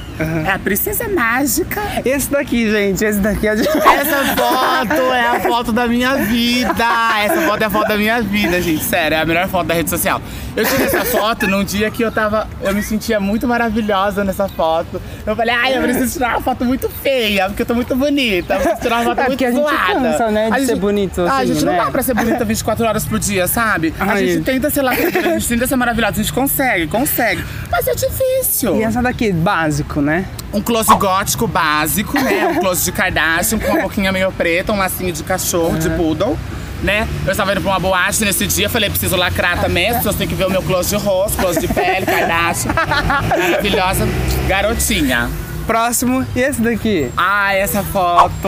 é 0.46 0.51
a 0.51 0.60
princesa 0.60 1.07
mágica. 1.07 1.81
Esse 2.03 2.29
daqui, 2.29 2.69
gente, 2.69 3.03
esse 3.05 3.19
daqui 3.19 3.48
é 3.48 3.55
de... 3.55 3.62
Essa 3.67 4.36
foto 4.36 5.13
é 5.13 5.27
a 5.27 5.39
foto 5.41 5.72
da 5.72 5.88
minha 5.88 6.15
vida. 6.15 6.86
Essa 7.24 7.41
foto 7.41 7.62
é 7.62 7.65
a 7.65 7.69
foto 7.69 7.88
da 7.88 7.98
minha 7.98 8.22
vida, 8.22 8.62
gente. 8.62 8.84
Sério, 8.84 9.15
é 9.15 9.22
a 9.22 9.25
melhor 9.25 9.48
foto 9.48 9.67
da 9.67 9.74
rede 9.74 9.89
social. 9.89 10.22
Eu 10.55 10.65
tirei 10.65 10.88
essa 10.88 11.05
foto 11.05 11.46
num 11.48 11.63
dia 11.63 11.89
que 11.91 12.01
eu 12.03 12.12
tava. 12.12 12.48
Eu 12.62 12.74
me 12.74 12.81
sentia 12.81 13.19
muito 13.19 13.48
maravilhosa 13.48 14.24
nessa 14.24 14.48
foto. 14.50 15.00
Eu 15.25 15.36
falei, 15.36 15.53
ai, 15.53 15.77
eu 15.77 15.81
preciso 15.84 16.13
tirar 16.13 16.29
uma 16.31 16.41
foto 16.41 16.65
muito 16.65 16.89
feia, 16.89 17.48
porque 17.48 17.62
eu 17.62 17.65
tô 17.65 17.75
muito 17.75 17.96
bonita. 17.96 18.55
Eu 18.55 18.60
preciso 18.62 18.81
tirar 18.81 18.96
uma 18.98 19.03
foto 19.05 19.19
É, 19.19 19.27
muito 19.27 19.29
porque 19.38 19.46
a 19.46 19.51
gente 19.51 19.62
zoada. 19.62 19.93
cansa, 20.12 20.31
né, 20.31 20.50
de 20.51 20.65
ser 20.65 20.75
bonito, 20.77 21.22
Ah, 21.22 21.31
a 21.34 21.38
assim, 21.39 21.53
gente 21.53 21.65
não 21.65 21.74
né? 21.74 21.79
dá 21.86 21.91
pra 21.91 22.01
ser 22.03 22.13
bonita 22.15 22.43
24 22.43 22.86
horas 22.86 23.05
por 23.05 23.19
dia, 23.19 23.48
sabe? 23.48 23.93
A 24.00 24.12
Ai. 24.13 24.25
gente 24.27 24.43
tenta 24.43 24.69
ser 24.72 24.81
lacradora, 24.81 25.29
a 25.29 25.34
gente 25.34 25.48
tenta 25.48 25.67
ser 25.67 25.75
maravilhosa, 25.75 26.13
a 26.13 26.24
gente 26.24 26.34
consegue, 26.34 26.88
consegue. 26.88 27.43
Mas 27.72 27.76
é 27.86 27.93
difícil. 27.93 28.77
E 28.77 28.84
essa 28.84 29.01
daqui, 29.01 29.31
básico, 29.31 30.01
né? 30.01 30.25
Um 30.53 30.62
close 30.62 30.89
gótico 30.96 31.46
básico, 31.48 32.17
né? 32.17 32.48
Um 32.48 32.60
close 32.62 32.86
de 32.86 32.91
Kardashian 32.91 33.60
com 33.60 33.67
uma 33.67 33.81
boquinha 33.81 34.12
meio 34.12 34.31
preta, 34.31 34.72
um 34.72 34.77
lacinho 34.77 35.12
de 35.12 35.22
cachorro, 35.24 35.77
de 35.77 35.89
poodle. 35.91 36.38
Né? 36.81 37.07
Eu 37.25 37.31
estava 37.31 37.51
indo 37.51 37.62
pra 37.62 37.72
uma 37.72 37.79
boate 37.79 38.24
nesse 38.24 38.46
dia, 38.46 38.69
falei, 38.69 38.88
preciso 38.88 39.15
lacrar 39.15 39.60
também, 39.60 39.89
as 39.89 39.98
pessoas 39.98 40.15
têm 40.15 40.27
que 40.27 40.36
ver 40.36 40.46
o 40.46 40.50
meu 40.50 40.62
close 40.62 40.89
de 40.89 41.03
rosto, 41.03 41.36
close 41.38 41.60
de 41.60 41.67
pele, 41.67 42.05
Kardashian. 42.05 42.72
Maravilhosa 43.27 44.07
garotinha. 44.48 45.27
Próximo, 45.67 46.25
e 46.33 46.39
esse 46.39 46.62
daqui? 46.62 47.12
Ah, 47.17 47.53
essa 47.53 47.83
foto! 47.83 48.47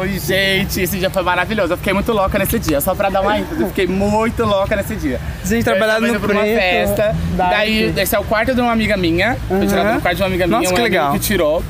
Ai, 0.00 0.16
gente, 0.18 0.80
esse 0.80 0.98
dia 0.98 1.10
foi 1.10 1.22
maravilhoso. 1.22 1.74
Eu 1.74 1.76
fiquei 1.76 1.92
muito 1.92 2.10
louca 2.12 2.38
nesse 2.38 2.58
dia. 2.58 2.80
Só 2.80 2.94
pra 2.94 3.10
dar 3.10 3.20
uma 3.20 3.38
ênfase, 3.38 3.60
eu 3.60 3.68
fiquei 3.68 3.86
muito 3.86 4.42
louca 4.42 4.74
nesse 4.74 4.96
dia. 4.96 5.20
Gente, 5.44 5.64
trabalhando 5.64 6.14
no 6.14 6.20
pra 6.20 6.32
uma 6.32 6.40
preto. 6.40 6.58
festa. 6.58 7.16
Daí. 7.36 7.92
Daí, 7.92 8.02
esse 8.02 8.16
é 8.16 8.18
o 8.18 8.24
quarto 8.24 8.54
de 8.54 8.60
uma 8.62 8.72
amiga 8.72 8.96
minha. 8.96 9.36
Foi 9.46 9.66
tirado 9.66 9.96
do 9.96 10.00
quarto 10.00 10.16
de 10.16 10.22
uma 10.22 10.28
amiga 10.28 10.46
minha. 10.46 10.60
Nossa, 10.60 10.72
um 10.72 10.76
que 10.76 10.82
legal. 10.82 11.12
que 11.12 11.18
tirou. 11.18 11.62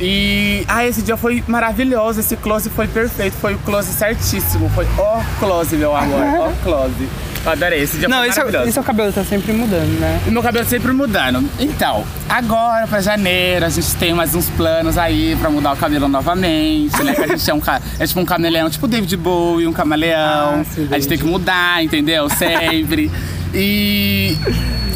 E 0.00 0.64
ah, 0.66 0.84
esse 0.84 1.00
dia 1.00 1.16
foi 1.16 1.44
maravilhoso. 1.46 2.18
Esse 2.18 2.36
close 2.36 2.68
foi 2.70 2.88
perfeito. 2.88 3.36
Foi 3.36 3.54
o 3.54 3.58
close 3.58 3.92
certíssimo. 3.92 4.68
Foi 4.70 4.84
o 4.84 5.24
close, 5.38 5.76
meu 5.76 5.94
amor. 5.94 6.48
O 6.48 6.64
close. 6.64 7.08
Eu 7.44 7.52
adorei. 7.52 7.82
Esse 7.82 7.98
dia 7.98 8.08
Não, 8.08 8.24
esse, 8.24 8.38
é- 8.38 8.42
maravilhoso. 8.44 8.68
e 8.70 8.72
seu 8.72 8.82
cabelo 8.82 9.12
tá 9.12 9.22
sempre 9.24 9.52
mudando, 9.52 10.00
né? 10.00 10.20
E 10.26 10.30
meu 10.30 10.42
cabelo 10.42 10.66
sempre 10.66 10.92
mudando. 10.92 11.48
Então, 11.58 12.04
agora 12.28 12.86
pra 12.86 13.00
janeiro, 13.00 13.66
a 13.66 13.68
gente 13.68 13.94
tem 13.96 14.14
mais 14.14 14.34
uns 14.34 14.48
planos 14.50 14.96
aí 14.96 15.36
pra 15.40 15.50
mudar 15.50 15.72
o 15.72 15.76
cabelo 15.76 16.08
novamente, 16.08 17.02
né? 17.02 17.14
Que 17.14 17.22
a 17.22 17.26
gente 17.28 17.50
é 17.50 17.54
um 17.54 17.60
é 17.98 18.06
tipo 18.06 18.20
um 18.20 18.24
camaleão, 18.24 18.70
tipo 18.70 18.88
David 18.88 19.16
Bowie, 19.16 19.66
um 19.66 19.72
camaleão. 19.72 20.60
Ah, 20.60 20.64
sim, 20.64 20.88
a 20.90 20.94
gente 20.94 21.08
tem 21.08 21.18
que 21.18 21.24
mudar, 21.24 21.82
entendeu? 21.84 22.28
Sempre. 22.30 23.10
E 23.56 24.36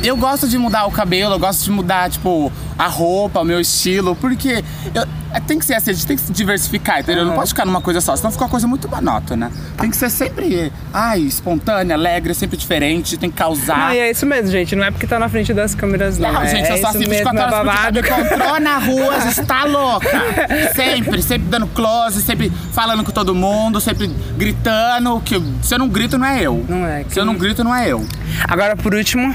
eu 0.03 0.17
gosto 0.17 0.49
de 0.49 0.59
mudar 0.59 0.85
o 0.87 0.91
cabelo, 0.91 1.35
eu 1.35 1.39
gosto 1.39 1.63
de 1.63 1.71
mudar, 1.71 2.11
tipo, 2.11 2.53
a 2.77 2.89
roupa, 2.89 3.41
o 3.41 3.45
meu 3.45 3.61
estilo, 3.61 4.17
porque 4.17 4.65
eu- 4.93 5.07
é, 5.33 5.41
tem 5.41 5.59
que 5.59 5.65
ser 5.65 5.75
assim, 5.75 5.91
a 5.91 5.95
gente 5.95 6.07
tem 6.07 6.17
que 6.17 6.23
se 6.23 6.33
diversificar, 6.33 7.01
entendeu? 7.01 7.25
Não 7.25 7.35
pode 7.35 7.51
ficar 7.51 7.67
numa 7.67 7.81
coisa 7.81 8.01
só, 8.01 8.17
senão 8.17 8.31
fica 8.31 8.45
uma 8.45 8.51
coisa 8.51 8.67
muito 8.67 8.89
monótona. 8.89 9.51
Tem 9.79 9.91
que 9.91 9.97
ser 9.97 10.11
sempre, 10.11 10.73
ai, 10.93 11.21
espontânea, 11.21 11.95
alegre, 11.95 12.33
sempre 12.35 12.57
diferente, 12.57 13.17
tem 13.17 13.31
que 13.31 13.37
causar. 13.37 13.95
E 13.95 13.99
é 13.99 14.11
isso 14.11 14.25
mesmo, 14.25 14.51
gente. 14.51 14.75
Não 14.75 14.85
é 14.85 14.91
porque 14.91 15.07
tá 15.07 15.19
na 15.19 15.29
frente 15.29 15.53
das 15.53 15.75
câmeras, 15.75 16.19
não. 16.19 16.33
Não, 16.33 16.43
é, 16.43 16.47
gente, 16.49 16.69
eu 16.69 16.77
é 16.77 16.79
sou 16.79 16.89
assim 16.89 16.99
mesmo, 17.01 17.31
24 17.31 17.39
é 17.39 17.43
horas 17.43 17.55
por 17.55 17.65
dia. 17.65 17.73
babado. 17.73 18.03
Me 18.03 18.09
encontrou 18.09 18.61
na 18.61 18.79
rua, 18.79 19.17
a 19.17 19.21
gente 19.21 19.47
tá 19.47 19.65
louca. 19.65 20.09
Sempre, 20.75 21.23
sempre 21.23 21.49
dando 21.49 21.67
close, 21.69 22.23
sempre 22.23 22.51
falando 22.73 23.05
com 23.05 23.11
todo 23.11 23.35
mundo, 23.35 23.81
sempre 23.81 24.09
gritando. 24.37 25.21
Que 25.21 25.43
se 25.63 25.75
eu 25.75 25.79
não 25.79 25.89
grito, 25.89 26.17
não 26.17 26.27
é 26.27 26.43
eu. 26.43 26.65
Não 26.69 26.87
é, 26.87 27.05
Se 27.09 27.19
eu 27.19 27.25
não 27.25 27.35
grito, 27.37 27.65
não 27.65 27.75
é 27.75 27.89
eu. 27.89 28.05
Agora, 28.45 28.77
por 28.77 28.95
último, 28.95 29.35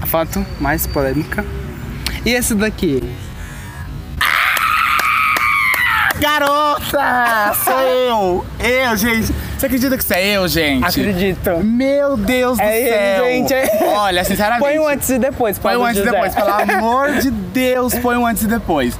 a 0.00 0.06
foto 0.06 0.44
mais 0.60 0.86
polêmica. 0.86 1.44
E 2.24 2.30
esse 2.30 2.54
daqui? 2.54 3.02
Garota! 6.20 7.54
Sou 7.64 7.80
eu! 7.80 8.44
Eu, 8.60 8.96
gente. 8.96 9.32
Você 9.58 9.66
acredita 9.66 9.96
que 9.96 10.02
isso 10.04 10.12
é 10.14 10.24
eu, 10.36 10.46
gente? 10.48 10.84
Acredito. 10.84 11.50
Meu 11.64 12.16
Deus 12.16 12.58
do 12.58 12.62
É 12.62 12.78
ele, 12.80 12.90
céu! 12.90 13.24
gente, 13.24 13.54
é- 13.54 13.94
Olha, 13.96 14.22
sinceramente. 14.24 14.62
Põe 14.62 14.78
um 14.78 14.86
antes 14.86 15.08
e 15.08 15.18
depois, 15.18 15.58
Põe 15.58 15.76
um 15.76 15.84
antes 15.84 16.00
e 16.00 16.04
depois, 16.04 16.34
pelo 16.34 16.48
amor 16.50 17.12
de 17.18 17.30
Deus, 17.30 17.94
põe 17.96 18.16
um 18.16 18.26
antes 18.26 18.42
e 18.42 18.46
depois. 18.46 18.94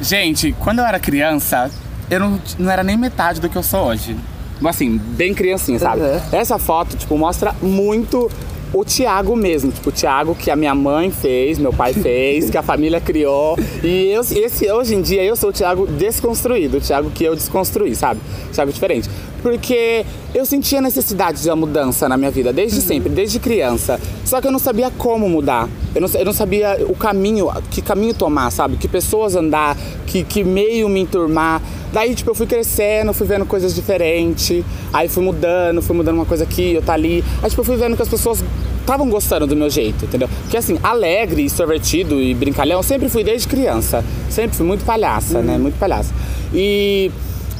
Gente, 0.00 0.52
quando 0.60 0.80
eu 0.80 0.84
era 0.84 0.98
criança, 0.98 1.70
eu 2.10 2.20
não, 2.20 2.40
não 2.58 2.70
era 2.70 2.82
nem 2.82 2.96
metade 2.96 3.40
do 3.40 3.48
que 3.48 3.56
eu 3.56 3.62
sou 3.62 3.86
hoje. 3.86 4.16
Assim, 4.64 4.98
bem 4.98 5.32
criancinha, 5.34 5.78
sabe? 5.78 6.00
Uhum. 6.02 6.20
Essa 6.32 6.58
foto, 6.58 6.96
tipo, 6.96 7.16
mostra 7.16 7.54
muito 7.62 8.28
o 8.72 8.84
Thiago 8.84 9.36
mesmo. 9.36 9.70
Tipo, 9.72 9.90
o 9.90 9.92
Thiago 9.92 10.34
que 10.34 10.50
a 10.50 10.56
minha 10.56 10.74
mãe 10.74 11.10
fez, 11.10 11.58
meu 11.58 11.72
pai 11.72 11.92
fez, 11.94 12.50
que 12.50 12.58
a 12.58 12.62
família 12.62 13.00
criou. 13.00 13.56
E 13.82 14.10
eu, 14.10 14.20
esse, 14.20 14.70
hoje 14.70 14.94
em 14.94 15.02
dia 15.02 15.24
eu 15.24 15.36
sou 15.36 15.50
o 15.50 15.52
Thiago 15.52 15.86
desconstruído, 15.86 16.78
o 16.78 16.80
Thiago 16.80 17.10
que 17.10 17.24
eu 17.24 17.34
desconstruí, 17.34 17.94
sabe? 17.94 18.20
Thiago 18.52 18.72
diferente. 18.72 19.08
Porque 19.42 20.04
eu 20.34 20.44
sentia 20.44 20.80
necessidade 20.80 21.42
de 21.42 21.48
uma 21.48 21.56
mudança 21.56 22.08
na 22.08 22.16
minha 22.16 22.30
vida, 22.30 22.52
desde 22.52 22.80
sempre, 22.80 23.08
desde 23.08 23.38
criança. 23.38 24.00
Só 24.24 24.40
que 24.40 24.46
eu 24.46 24.52
não 24.52 24.58
sabia 24.58 24.90
como 24.90 25.28
mudar. 25.28 25.68
Eu 25.94 26.02
não, 26.02 26.08
eu 26.08 26.24
não 26.24 26.32
sabia 26.32 26.78
o 26.88 26.94
caminho, 26.94 27.48
que 27.70 27.80
caminho 27.80 28.14
tomar, 28.14 28.50
sabe? 28.50 28.76
Que 28.76 28.88
pessoas 28.88 29.34
andar, 29.36 29.76
que, 30.06 30.24
que 30.24 30.44
meio 30.44 30.88
me 30.88 31.00
enturmar. 31.00 31.62
Daí, 31.92 32.14
tipo, 32.14 32.30
eu 32.30 32.34
fui 32.34 32.46
crescendo, 32.46 33.12
fui 33.12 33.26
vendo 33.26 33.46
coisas 33.46 33.74
diferentes. 33.74 34.64
Aí 34.92 35.08
fui 35.08 35.22
mudando, 35.22 35.80
fui 35.80 35.96
mudando 35.96 36.16
uma 36.16 36.26
coisa 36.26 36.44
aqui, 36.44 36.74
outra 36.76 36.94
ali. 36.94 37.24
Aí, 37.42 37.48
tipo, 37.48 37.60
eu 37.60 37.64
fui 37.64 37.76
vendo 37.76 37.96
que 37.96 38.02
as 38.02 38.08
pessoas 38.08 38.44
estavam 38.80 39.08
gostando 39.08 39.46
do 39.46 39.54
meu 39.54 39.68
jeito, 39.68 40.06
entendeu? 40.06 40.28
Porque 40.42 40.56
assim, 40.56 40.78
alegre, 40.82 41.44
extrovertido 41.44 42.20
e 42.22 42.34
brincalhão, 42.34 42.82
sempre 42.82 43.08
fui 43.08 43.22
desde 43.22 43.46
criança. 43.46 44.04
Sempre 44.30 44.56
fui 44.56 44.66
muito 44.66 44.84
palhaça, 44.84 45.42
né? 45.42 45.58
Muito 45.58 45.78
palhaça. 45.78 46.12
E 46.54 47.10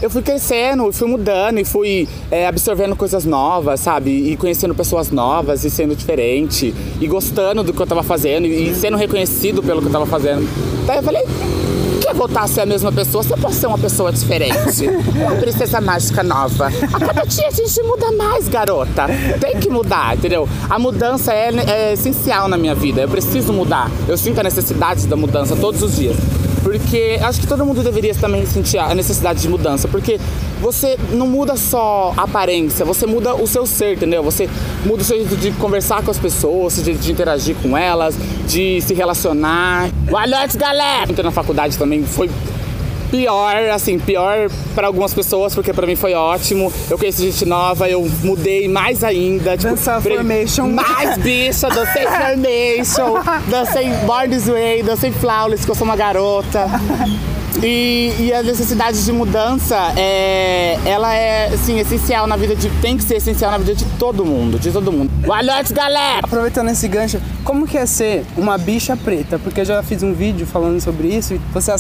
eu 0.01 0.09
fui 0.09 0.23
crescendo, 0.23 0.93
fui 0.93 1.09
mudando 1.09 1.59
e 1.59 1.65
fui 1.65 2.09
é, 2.31 2.47
absorvendo 2.47 2.95
coisas 2.95 3.25
novas, 3.25 3.81
sabe? 3.81 4.11
E 4.11 4.37
conhecendo 4.37 4.75
pessoas 4.75 5.11
novas 5.11 5.65
e 5.65 5.71
sendo 5.71 5.97
diferente. 5.97 6.75
E 7.01 7.07
gostando 7.07 7.63
do 7.63 7.73
que 7.73 7.81
eu 7.81 7.87
tava 7.87 8.03
fazendo 8.03 8.47
e, 8.47 8.75
sendo 8.75 8.97
reconhecido 8.97 9.63
pelo 9.63 9.81
que 9.81 9.89
eu 9.89 9.93
tava 9.93 10.07
fazendo. 10.07 10.49
Daí 10.87 10.99
eu 10.99 11.03
falei, 11.03 11.25
quer 12.01 12.15
voltar 12.15 12.43
a 12.43 12.47
ser 12.47 12.61
a 12.61 12.67
mesma 12.67 12.93
pessoa? 12.93 13.25
Você 13.25 13.37
pode 13.37 13.55
ser 13.55 13.67
uma 13.67 13.79
pessoa 13.79 14.13
diferente. 14.13 14.87
Uma 15.19 15.37
princesa 15.37 15.81
mágica 15.81 16.23
nova. 16.23 16.67
A 16.67 17.01
cada 17.01 17.25
dia 17.25 17.49
a 17.49 17.51
gente 17.51 17.83
muda 17.83 18.13
mais, 18.13 18.49
garota. 18.49 19.07
Tem 19.41 19.59
que 19.59 19.69
mudar, 19.69 20.17
entendeu? 20.17 20.49
A 20.71 20.79
mudança 20.79 21.33
é, 21.33 21.51
é 21.67 21.93
essencial 21.95 22.49
na 22.49 22.57
minha 22.57 22.75
vida. 22.75 23.01
Eu 23.01 23.09
preciso 23.09 23.53
mudar. 23.53 23.91
Eu 24.07 24.17
sinto 24.17 24.39
a 24.39 24.43
necessidade 24.43 25.07
da 25.07 25.17
mudança 25.17 25.57
todos 25.57 25.83
os 25.83 25.97
dias. 25.97 26.17
Porque 26.69 27.19
acho 27.23 27.41
que 27.41 27.47
todo 27.47 27.65
mundo 27.65 27.83
deveria 27.83 28.15
também 28.15 28.45
sentir 28.45 28.77
a 28.77 28.95
necessidade 28.95 29.41
de 29.41 29.49
mudança. 29.49 29.89
Porque 29.89 30.21
você 30.61 30.99
não 31.13 31.27
muda 31.27 31.57
só 31.57 32.13
a 32.15 32.25
aparência, 32.25 32.85
você 32.85 33.07
muda 33.07 33.35
o 33.35 33.47
seu 33.47 33.65
ser, 33.65 33.95
entendeu? 33.95 34.23
Você 34.23 34.51
muda 34.85 35.01
o 35.01 35.05
seu 35.05 35.17
jeito 35.17 35.35
de 35.35 35.51
conversar 35.53 36.03
com 36.03 36.11
as 36.11 36.19
pessoas, 36.19 36.85
de, 36.85 36.93
de 36.93 37.11
interagir 37.11 37.57
com 37.63 37.77
elas, 37.77 38.15
de 38.47 38.83
se 38.83 38.93
relacionar. 38.93 39.89
Boa 40.11 40.27
noite, 40.27 40.59
galera! 40.59 41.11
Entrei 41.11 41.25
na 41.25 41.31
faculdade 41.31 41.79
também, 41.79 42.05
foi 42.05 42.29
pior, 43.11 43.57
assim, 43.73 43.99
pior 43.99 44.51
para 44.75 44.87
algumas 44.87 45.13
pessoas, 45.15 45.55
porque 45.55 45.73
para 45.73 45.87
mim 45.87 45.97
foi 45.97 46.15
ótimo. 46.15 46.73
Eu 46.91 46.99
conheci 46.99 47.31
gente 47.31 47.45
nova, 47.45 47.89
eu 47.89 48.09
mudei 48.23 48.69
mais 48.69 49.03
ainda. 49.05 49.57
Tipo, 49.57 49.71
Dançar 49.71 50.01
virei 50.01 50.19
Formation. 50.19 50.69
Mais 50.69 51.19
bicha, 51.19 51.69
dancei 51.69 52.07
Formation, 52.09 53.15
dancei 53.49 53.89
Born 54.07 54.29
This 54.29 54.47
Way, 54.47 54.83
dancei 54.83 55.13
Flawless, 55.13 55.65
que 55.65 55.71
eu 55.71 55.75
sou 55.75 55.85
uma 55.85 55.97
garota. 55.97 56.67
E, 57.63 58.15
e 58.21 58.33
a 58.33 58.43
necessidade 58.43 59.05
de 59.05 59.13
mudança, 59.13 59.93
é, 59.97 60.79
ela 60.85 61.15
é, 61.15 61.47
assim, 61.47 61.79
essencial 61.79 62.27
na 62.27 62.37
vida 62.37 62.55
de... 62.55 62.69
Tem 62.81 62.97
que 62.97 63.03
ser 63.03 63.17
essencial 63.17 63.51
na 63.51 63.59
vida 63.59 63.75
de 63.75 63.85
todo 63.99 64.25
mundo, 64.25 64.59
de 64.59 64.71
todo 64.71 64.93
mundo. 64.93 65.11
Noite, 65.27 65.73
galera! 65.73 66.21
Aproveitando 66.23 66.69
esse 66.71 66.87
gancho, 66.87 67.21
como 67.45 67.67
que 67.67 67.77
é 67.77 67.87
ser 67.87 68.25
uma 68.37 68.57
bicha 68.57 68.97
preta? 68.97 69.39
Porque 69.39 69.61
eu 69.61 69.65
já 69.65 69.83
fiz 69.83 70.03
um 70.03 70.13
vídeo 70.13 70.47
falando 70.47 70.81
sobre 70.81 71.09
isso 71.09 71.35
e 71.35 71.41
você 71.53 71.73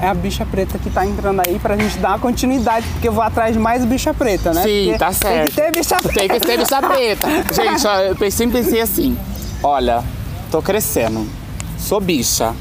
é 0.00 0.08
a 0.08 0.14
bicha 0.14 0.46
preta 0.46 0.78
que 0.78 0.88
tá 0.88 1.04
entrando 1.04 1.42
aí 1.46 1.58
pra 1.58 1.76
gente 1.76 1.98
dar 1.98 2.10
uma 2.10 2.18
continuidade, 2.18 2.86
porque 2.92 3.08
eu 3.08 3.12
vou 3.12 3.22
atrás 3.22 3.52
de 3.52 3.58
mais 3.58 3.84
bicha 3.84 4.14
preta, 4.14 4.52
né? 4.54 4.62
Sim, 4.62 4.86
Porque 4.86 4.98
tá 4.98 5.12
certo. 5.12 5.54
Tem 5.54 5.66
que 5.66 5.72
ter 5.72 5.78
bicha 5.78 5.96
preta. 5.96 6.18
Tem 6.18 6.28
que 6.28 6.40
ter 6.40 6.58
bicha 6.58 6.82
preta. 6.82 7.28
Gente, 7.52 7.86
ó, 7.86 7.98
eu 8.00 8.30
sempre 8.30 8.62
pensei 8.62 8.80
assim: 8.80 9.16
olha, 9.62 10.02
tô 10.50 10.62
crescendo, 10.62 11.26
sou 11.78 12.00
bicha. 12.00 12.54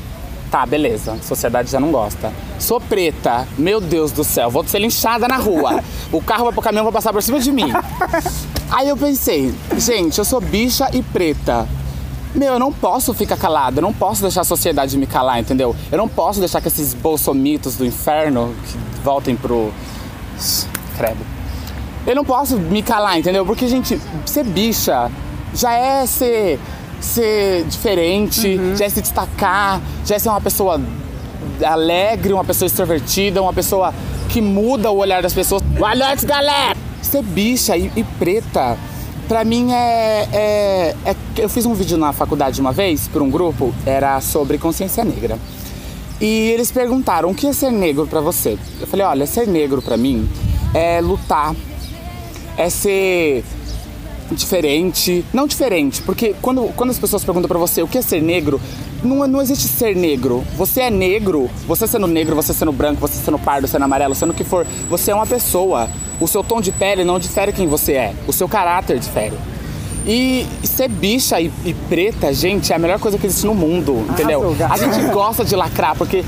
Tá, 0.51 0.65
beleza, 0.65 1.17
sociedade 1.21 1.69
já 1.71 1.79
não 1.79 1.91
gosta. 1.91 2.31
Sou 2.59 2.79
preta, 2.79 3.47
meu 3.57 3.81
Deus 3.81 4.11
do 4.11 4.23
céu, 4.23 4.49
vou 4.49 4.65
ser 4.65 4.79
linchada 4.79 5.27
na 5.27 5.37
rua. 5.37 5.83
O 6.11 6.21
carro 6.21 6.45
vai 6.45 6.53
pro 6.53 6.61
caminhão, 6.61 6.83
vai 6.85 6.93
passar 6.93 7.11
por 7.11 7.21
cima 7.21 7.39
de 7.39 7.51
mim. 7.51 7.71
Aí 8.71 8.87
eu 8.87 8.95
pensei, 8.95 9.53
gente, 9.77 10.17
eu 10.17 10.25
sou 10.25 10.39
bicha 10.39 10.89
e 10.93 11.01
preta. 11.01 11.67
Meu, 12.33 12.53
eu 12.53 12.59
não 12.59 12.71
posso 12.71 13.13
ficar 13.13 13.37
calada, 13.37 13.79
eu 13.79 13.81
não 13.81 13.93
posso 13.93 14.21
deixar 14.21 14.41
a 14.41 14.43
sociedade 14.43 14.97
me 14.97 15.07
calar, 15.07 15.39
entendeu? 15.39 15.75
Eu 15.91 15.97
não 15.97 16.07
posso 16.07 16.39
deixar 16.39 16.59
que 16.59 16.67
esses 16.67 16.93
bolsomitos 16.93 17.77
do 17.77 17.85
inferno 17.85 18.53
que 18.65 18.77
voltem 19.03 19.35
pro. 19.35 19.71
Credo. 20.97 21.25
Eu 22.05 22.15
não 22.15 22.25
posso 22.25 22.57
me 22.57 22.83
calar, 22.83 23.17
entendeu? 23.17 23.45
Porque, 23.45 23.67
gente, 23.67 23.99
ser 24.25 24.43
bicha 24.43 25.09
já 25.53 25.73
é 25.73 26.05
ser, 26.05 26.59
ser 26.99 27.63
diferente, 27.65 28.59
já 28.75 28.85
é 28.85 28.89
se 28.89 29.01
destacar, 29.01 29.81
já 30.05 30.15
é 30.15 30.19
ser 30.19 30.29
uma 30.29 30.41
pessoa 30.41 30.79
alegre, 31.63 32.33
uma 32.33 32.43
pessoa 32.43 32.67
extrovertida, 32.67 33.41
uma 33.41 33.53
pessoa 33.53 33.93
que 34.29 34.41
muda 34.41 34.91
o 34.91 34.97
olhar 34.97 35.21
das 35.21 35.33
pessoas. 35.33 35.61
Boa 35.61 35.95
noite, 35.95 36.25
galera! 36.25 36.75
Ser 37.01 37.21
bicha 37.21 37.77
e, 37.77 37.91
e 37.95 38.03
preta, 38.03 38.77
pra 39.27 39.43
mim 39.43 39.71
é, 39.71 40.27
é, 40.33 40.95
é- 41.05 41.15
Eu 41.37 41.47
fiz 41.49 41.65
um 41.65 41.73
vídeo 41.73 41.97
na 41.97 42.11
faculdade 42.11 42.59
uma 42.59 42.71
vez, 42.71 43.07
por 43.07 43.21
um 43.21 43.29
grupo, 43.29 43.73
era 43.85 44.19
sobre 44.21 44.57
consciência 44.57 45.03
negra. 45.05 45.37
E 46.19 46.51
eles 46.51 46.71
perguntaram, 46.71 47.29
o 47.29 47.35
que 47.35 47.45
é 47.45 47.53
ser 47.53 47.71
negro 47.71 48.07
pra 48.07 48.21
você? 48.21 48.57
Eu 48.79 48.87
falei, 48.87 49.05
olha, 49.05 49.25
ser 49.27 49.47
negro 49.47 49.81
pra 49.81 49.97
mim 49.97 50.27
é 50.73 50.99
lutar, 51.01 51.53
é 52.57 52.69
ser 52.69 53.43
diferente. 54.31 55.25
Não 55.33 55.47
diferente, 55.47 56.01
porque 56.01 56.35
quando, 56.41 56.73
quando 56.75 56.89
as 56.89 56.99
pessoas 56.99 57.23
perguntam 57.23 57.47
pra 57.47 57.59
você 57.59 57.81
o 57.81 57.87
que 57.87 57.97
é 57.97 58.01
ser 58.01 58.21
negro, 58.21 58.59
não, 59.03 59.27
não 59.27 59.41
existe 59.41 59.67
ser 59.67 59.95
negro. 59.95 60.43
Você 60.55 60.81
é 60.81 60.89
negro, 60.89 61.49
você 61.67 61.87
sendo 61.87 62.07
negro, 62.07 62.35
você 62.35 62.53
sendo 62.53 62.71
branco, 62.71 62.99
você 62.99 63.15
sendo 63.23 63.39
pardo, 63.39 63.67
sendo 63.67 63.83
amarelo, 63.83 64.15
sendo 64.15 64.31
o 64.31 64.33
que 64.33 64.43
for, 64.43 64.65
você 64.89 65.11
é 65.11 65.15
uma 65.15 65.27
pessoa. 65.27 65.89
O 66.19 66.27
seu 66.27 66.43
tom 66.43 66.61
de 66.61 66.71
pele 66.71 67.03
não 67.03 67.19
difere 67.19 67.51
quem 67.51 67.67
você 67.67 67.93
é, 67.93 68.13
o 68.27 68.33
seu 68.33 68.47
caráter 68.47 68.99
difere. 68.99 69.35
E 70.07 70.45
ser 70.63 70.87
bicha 70.87 71.41
e, 71.41 71.51
e 71.65 71.73
preta, 71.73 72.31
gente, 72.31 72.71
é 72.71 72.75
a 72.75 72.79
melhor 72.79 72.99
coisa 72.99 73.17
que 73.17 73.25
existe 73.25 73.45
no 73.45 73.55
mundo, 73.55 74.05
entendeu? 74.09 74.55
A 74.69 74.77
gente 74.77 75.01
gosta 75.11 75.43
de 75.43 75.55
lacrar, 75.55 75.95
porque 75.95 76.23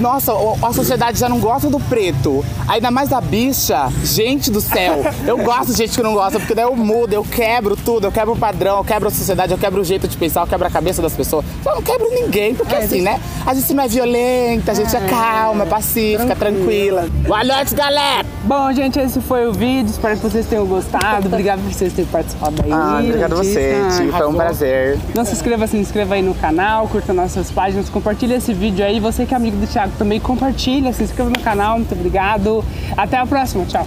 Nossa, 0.00 0.32
a 0.62 0.72
sociedade 0.72 1.18
já 1.18 1.28
não 1.28 1.40
gosta 1.40 1.68
do 1.68 1.80
preto. 1.80 2.44
Ainda 2.68 2.90
mais 2.90 3.08
da 3.08 3.20
bicha. 3.20 3.88
Gente 4.04 4.50
do 4.50 4.60
céu. 4.60 5.02
Eu 5.26 5.38
gosto 5.42 5.72
de 5.72 5.78
gente 5.78 5.96
que 5.96 6.02
não 6.02 6.14
gosta, 6.14 6.38
porque 6.38 6.54
daí 6.54 6.64
eu 6.64 6.76
mudo, 6.76 7.12
eu 7.12 7.24
quebro 7.24 7.76
tudo, 7.76 8.06
eu 8.06 8.12
quebro 8.12 8.34
o 8.34 8.36
padrão, 8.36 8.78
eu 8.78 8.84
quebro 8.84 9.08
a 9.08 9.10
sociedade, 9.10 9.52
eu 9.52 9.58
quebro 9.58 9.80
o 9.80 9.84
jeito 9.84 10.06
de 10.06 10.16
pensar, 10.16 10.42
eu 10.42 10.46
quebro 10.46 10.66
a 10.66 10.70
cabeça 10.70 11.02
das 11.02 11.14
pessoas. 11.14 11.44
Eu 11.66 11.74
não 11.74 11.82
quebro 11.82 12.08
ninguém, 12.10 12.54
porque 12.54 12.74
assim, 12.76 13.02
né? 13.02 13.20
A 13.44 13.54
gente 13.54 13.74
não 13.74 13.82
é 13.82 13.88
violenta, 13.88 14.70
a 14.70 14.74
gente 14.74 14.94
é 14.94 15.00
calma, 15.00 15.66
pacífica, 15.66 16.36
tranquila. 16.36 17.08
Boa 17.26 17.42
noite, 17.42 17.74
galera! 17.74 18.24
Bom, 18.44 18.72
gente, 18.72 18.98
esse 18.98 19.20
foi 19.20 19.46
o 19.46 19.52
vídeo. 19.52 19.90
Espero 19.90 20.16
que 20.16 20.22
vocês 20.22 20.46
tenham 20.46 20.64
gostado. 20.64 21.26
Obrigado 21.26 21.60
por 21.60 21.72
vocês 21.72 21.92
terem 21.92 22.10
participado 22.10 22.62
aí. 22.62 22.72
Ah, 22.72 23.00
obrigado 23.02 23.32
a 23.32 23.36
você. 23.36 23.74
Ti, 23.96 24.12
foi 24.16 24.26
um 24.28 24.34
prazer. 24.34 24.98
Não 25.14 25.24
se 25.24 25.32
inscreva, 25.32 25.66
se 25.66 25.76
inscreva 25.76 26.14
aí 26.14 26.22
no 26.22 26.34
canal, 26.34 26.86
curta 26.88 27.12
nossas 27.12 27.50
páginas, 27.50 27.88
compartilha 27.88 28.36
esse 28.36 28.54
vídeo 28.54 28.84
aí. 28.84 29.00
Você 29.00 29.26
que 29.26 29.34
é 29.34 29.36
amigo 29.36 29.56
do 29.56 29.66
Thiago 29.66 29.87
também, 29.96 30.20
compartilha, 30.20 30.92
se 30.92 31.02
inscreva 31.02 31.30
no 31.30 31.38
canal. 31.40 31.76
Muito 31.76 31.92
obrigado. 31.94 32.64
Até 32.96 33.16
a 33.16 33.26
próxima. 33.26 33.64
Tchau. 33.64 33.86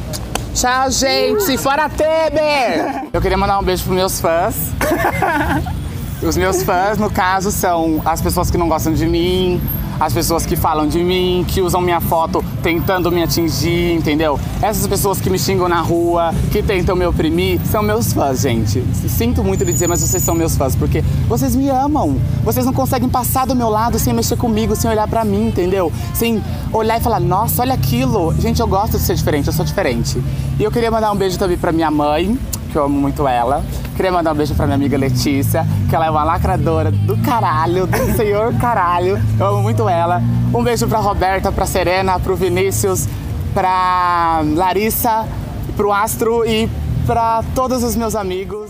Tchau, 0.54 0.92
gente! 0.92 1.58
Fora 1.58 1.88
Temer! 1.88 3.06
Eu 3.14 3.22
queria 3.22 3.38
mandar 3.38 3.58
um 3.60 3.64
beijo 3.64 3.84
pros 3.84 3.96
meus 3.96 4.20
fãs. 4.20 4.56
Os 6.22 6.38
meus 6.38 6.62
fãs, 6.62 6.98
no 6.98 7.10
caso, 7.10 7.52
são 7.52 8.02
as 8.06 8.22
pessoas 8.22 8.52
que 8.52 8.58
não 8.58 8.70
gostam 8.70 8.94
de 8.94 9.08
mim, 9.08 9.60
as 10.02 10.14
pessoas 10.16 10.48
que 10.48 10.56
falam 10.56 10.88
de 10.88 11.04
mim, 11.04 11.46
que 11.48 11.62
usam 11.62 11.80
minha 11.80 12.02
foto 12.02 12.44
tentando 12.64 13.12
me 13.12 13.22
atingir, 13.22 13.94
entendeu? 13.94 14.40
Essas 14.60 14.88
pessoas 14.88 15.22
que 15.22 15.30
me 15.30 15.38
xingam 15.38 15.70
na 15.70 15.80
rua, 15.80 16.34
que 16.52 16.64
tentam 16.64 16.96
me 16.96 17.06
oprimir, 17.06 17.62
são 17.68 17.84
meus 17.84 18.12
fãs, 18.12 18.42
gente. 18.42 18.84
Sinto 19.08 19.44
muito 19.44 19.64
de 19.64 19.72
dizer, 19.72 19.88
mas 19.88 20.02
vocês 20.02 20.24
são 20.24 20.34
meus 20.34 20.58
fãs, 20.58 20.76
porque 20.76 21.04
vocês 21.28 21.56
me 21.56 21.70
amam. 21.70 22.20
Vocês 22.44 22.66
não 22.66 22.74
conseguem 22.74 23.08
passar 23.08 23.46
do 23.46 23.56
meu 23.56 23.70
lado 23.70 24.00
sem 24.00 24.12
mexer 24.12 24.38
comigo, 24.38 24.76
sem 24.76 24.90
olhar 24.90 25.08
pra 25.08 25.24
mim, 25.24 25.50
entendeu? 25.50 25.94
Sem 26.16 26.42
olhar 26.74 27.00
e 27.00 27.04
falar, 27.04 27.20
nossa, 27.20 27.62
olha 27.62 27.76
aquilo. 27.76 28.34
Gente, 28.40 28.60
eu 28.60 28.68
gosto 28.68 28.98
de 28.98 29.04
ser 29.04 29.14
diferente, 29.14 29.46
eu 29.48 29.54
sou 29.54 29.64
diferente. 29.64 30.20
E 30.60 30.64
eu 30.64 30.72
queria 30.72 30.90
mandar 30.90 31.12
um 31.12 31.16
beijo 31.16 31.38
também 31.38 31.60
pra 31.60 31.72
minha 31.72 31.92
mãe, 31.92 32.40
que 32.72 32.78
eu 32.78 32.86
amo 32.86 33.00
muito 33.00 33.28
ela. 33.28 33.64
Queria 33.96 34.12
mandar 34.12 34.32
um 34.32 34.36
beijo 34.36 34.56
pra 34.56 34.66
minha 34.66 34.76
amiga 34.76 34.98
Letícia, 34.98 35.66
que 35.90 35.96
ela 35.96 36.06
é 36.06 36.10
uma 36.10 36.24
lacradora 36.24 36.92
do 36.92 37.18
caralho, 37.18 37.86
do 37.86 38.16
senhor 38.16 38.54
caralho. 38.56 39.22
Eu 39.40 39.46
amo 39.48 39.62
muito 39.62 39.88
ela. 39.88 40.22
Um 40.54 40.64
beijo 40.64 40.88
pra 40.88 41.00
Roberta, 41.00 41.52
pra 41.52 41.66
Serena, 41.66 42.20
pro 42.20 42.36
Vinícius, 42.36 43.08
pra 43.54 44.42
Larissa, 44.56 45.28
pro 45.76 45.92
Astro 45.92 46.46
e 46.46 46.70
pra 47.06 47.44
todos 47.54 47.84
os 47.84 47.96
meus 47.96 48.16
amigos. 48.16 48.61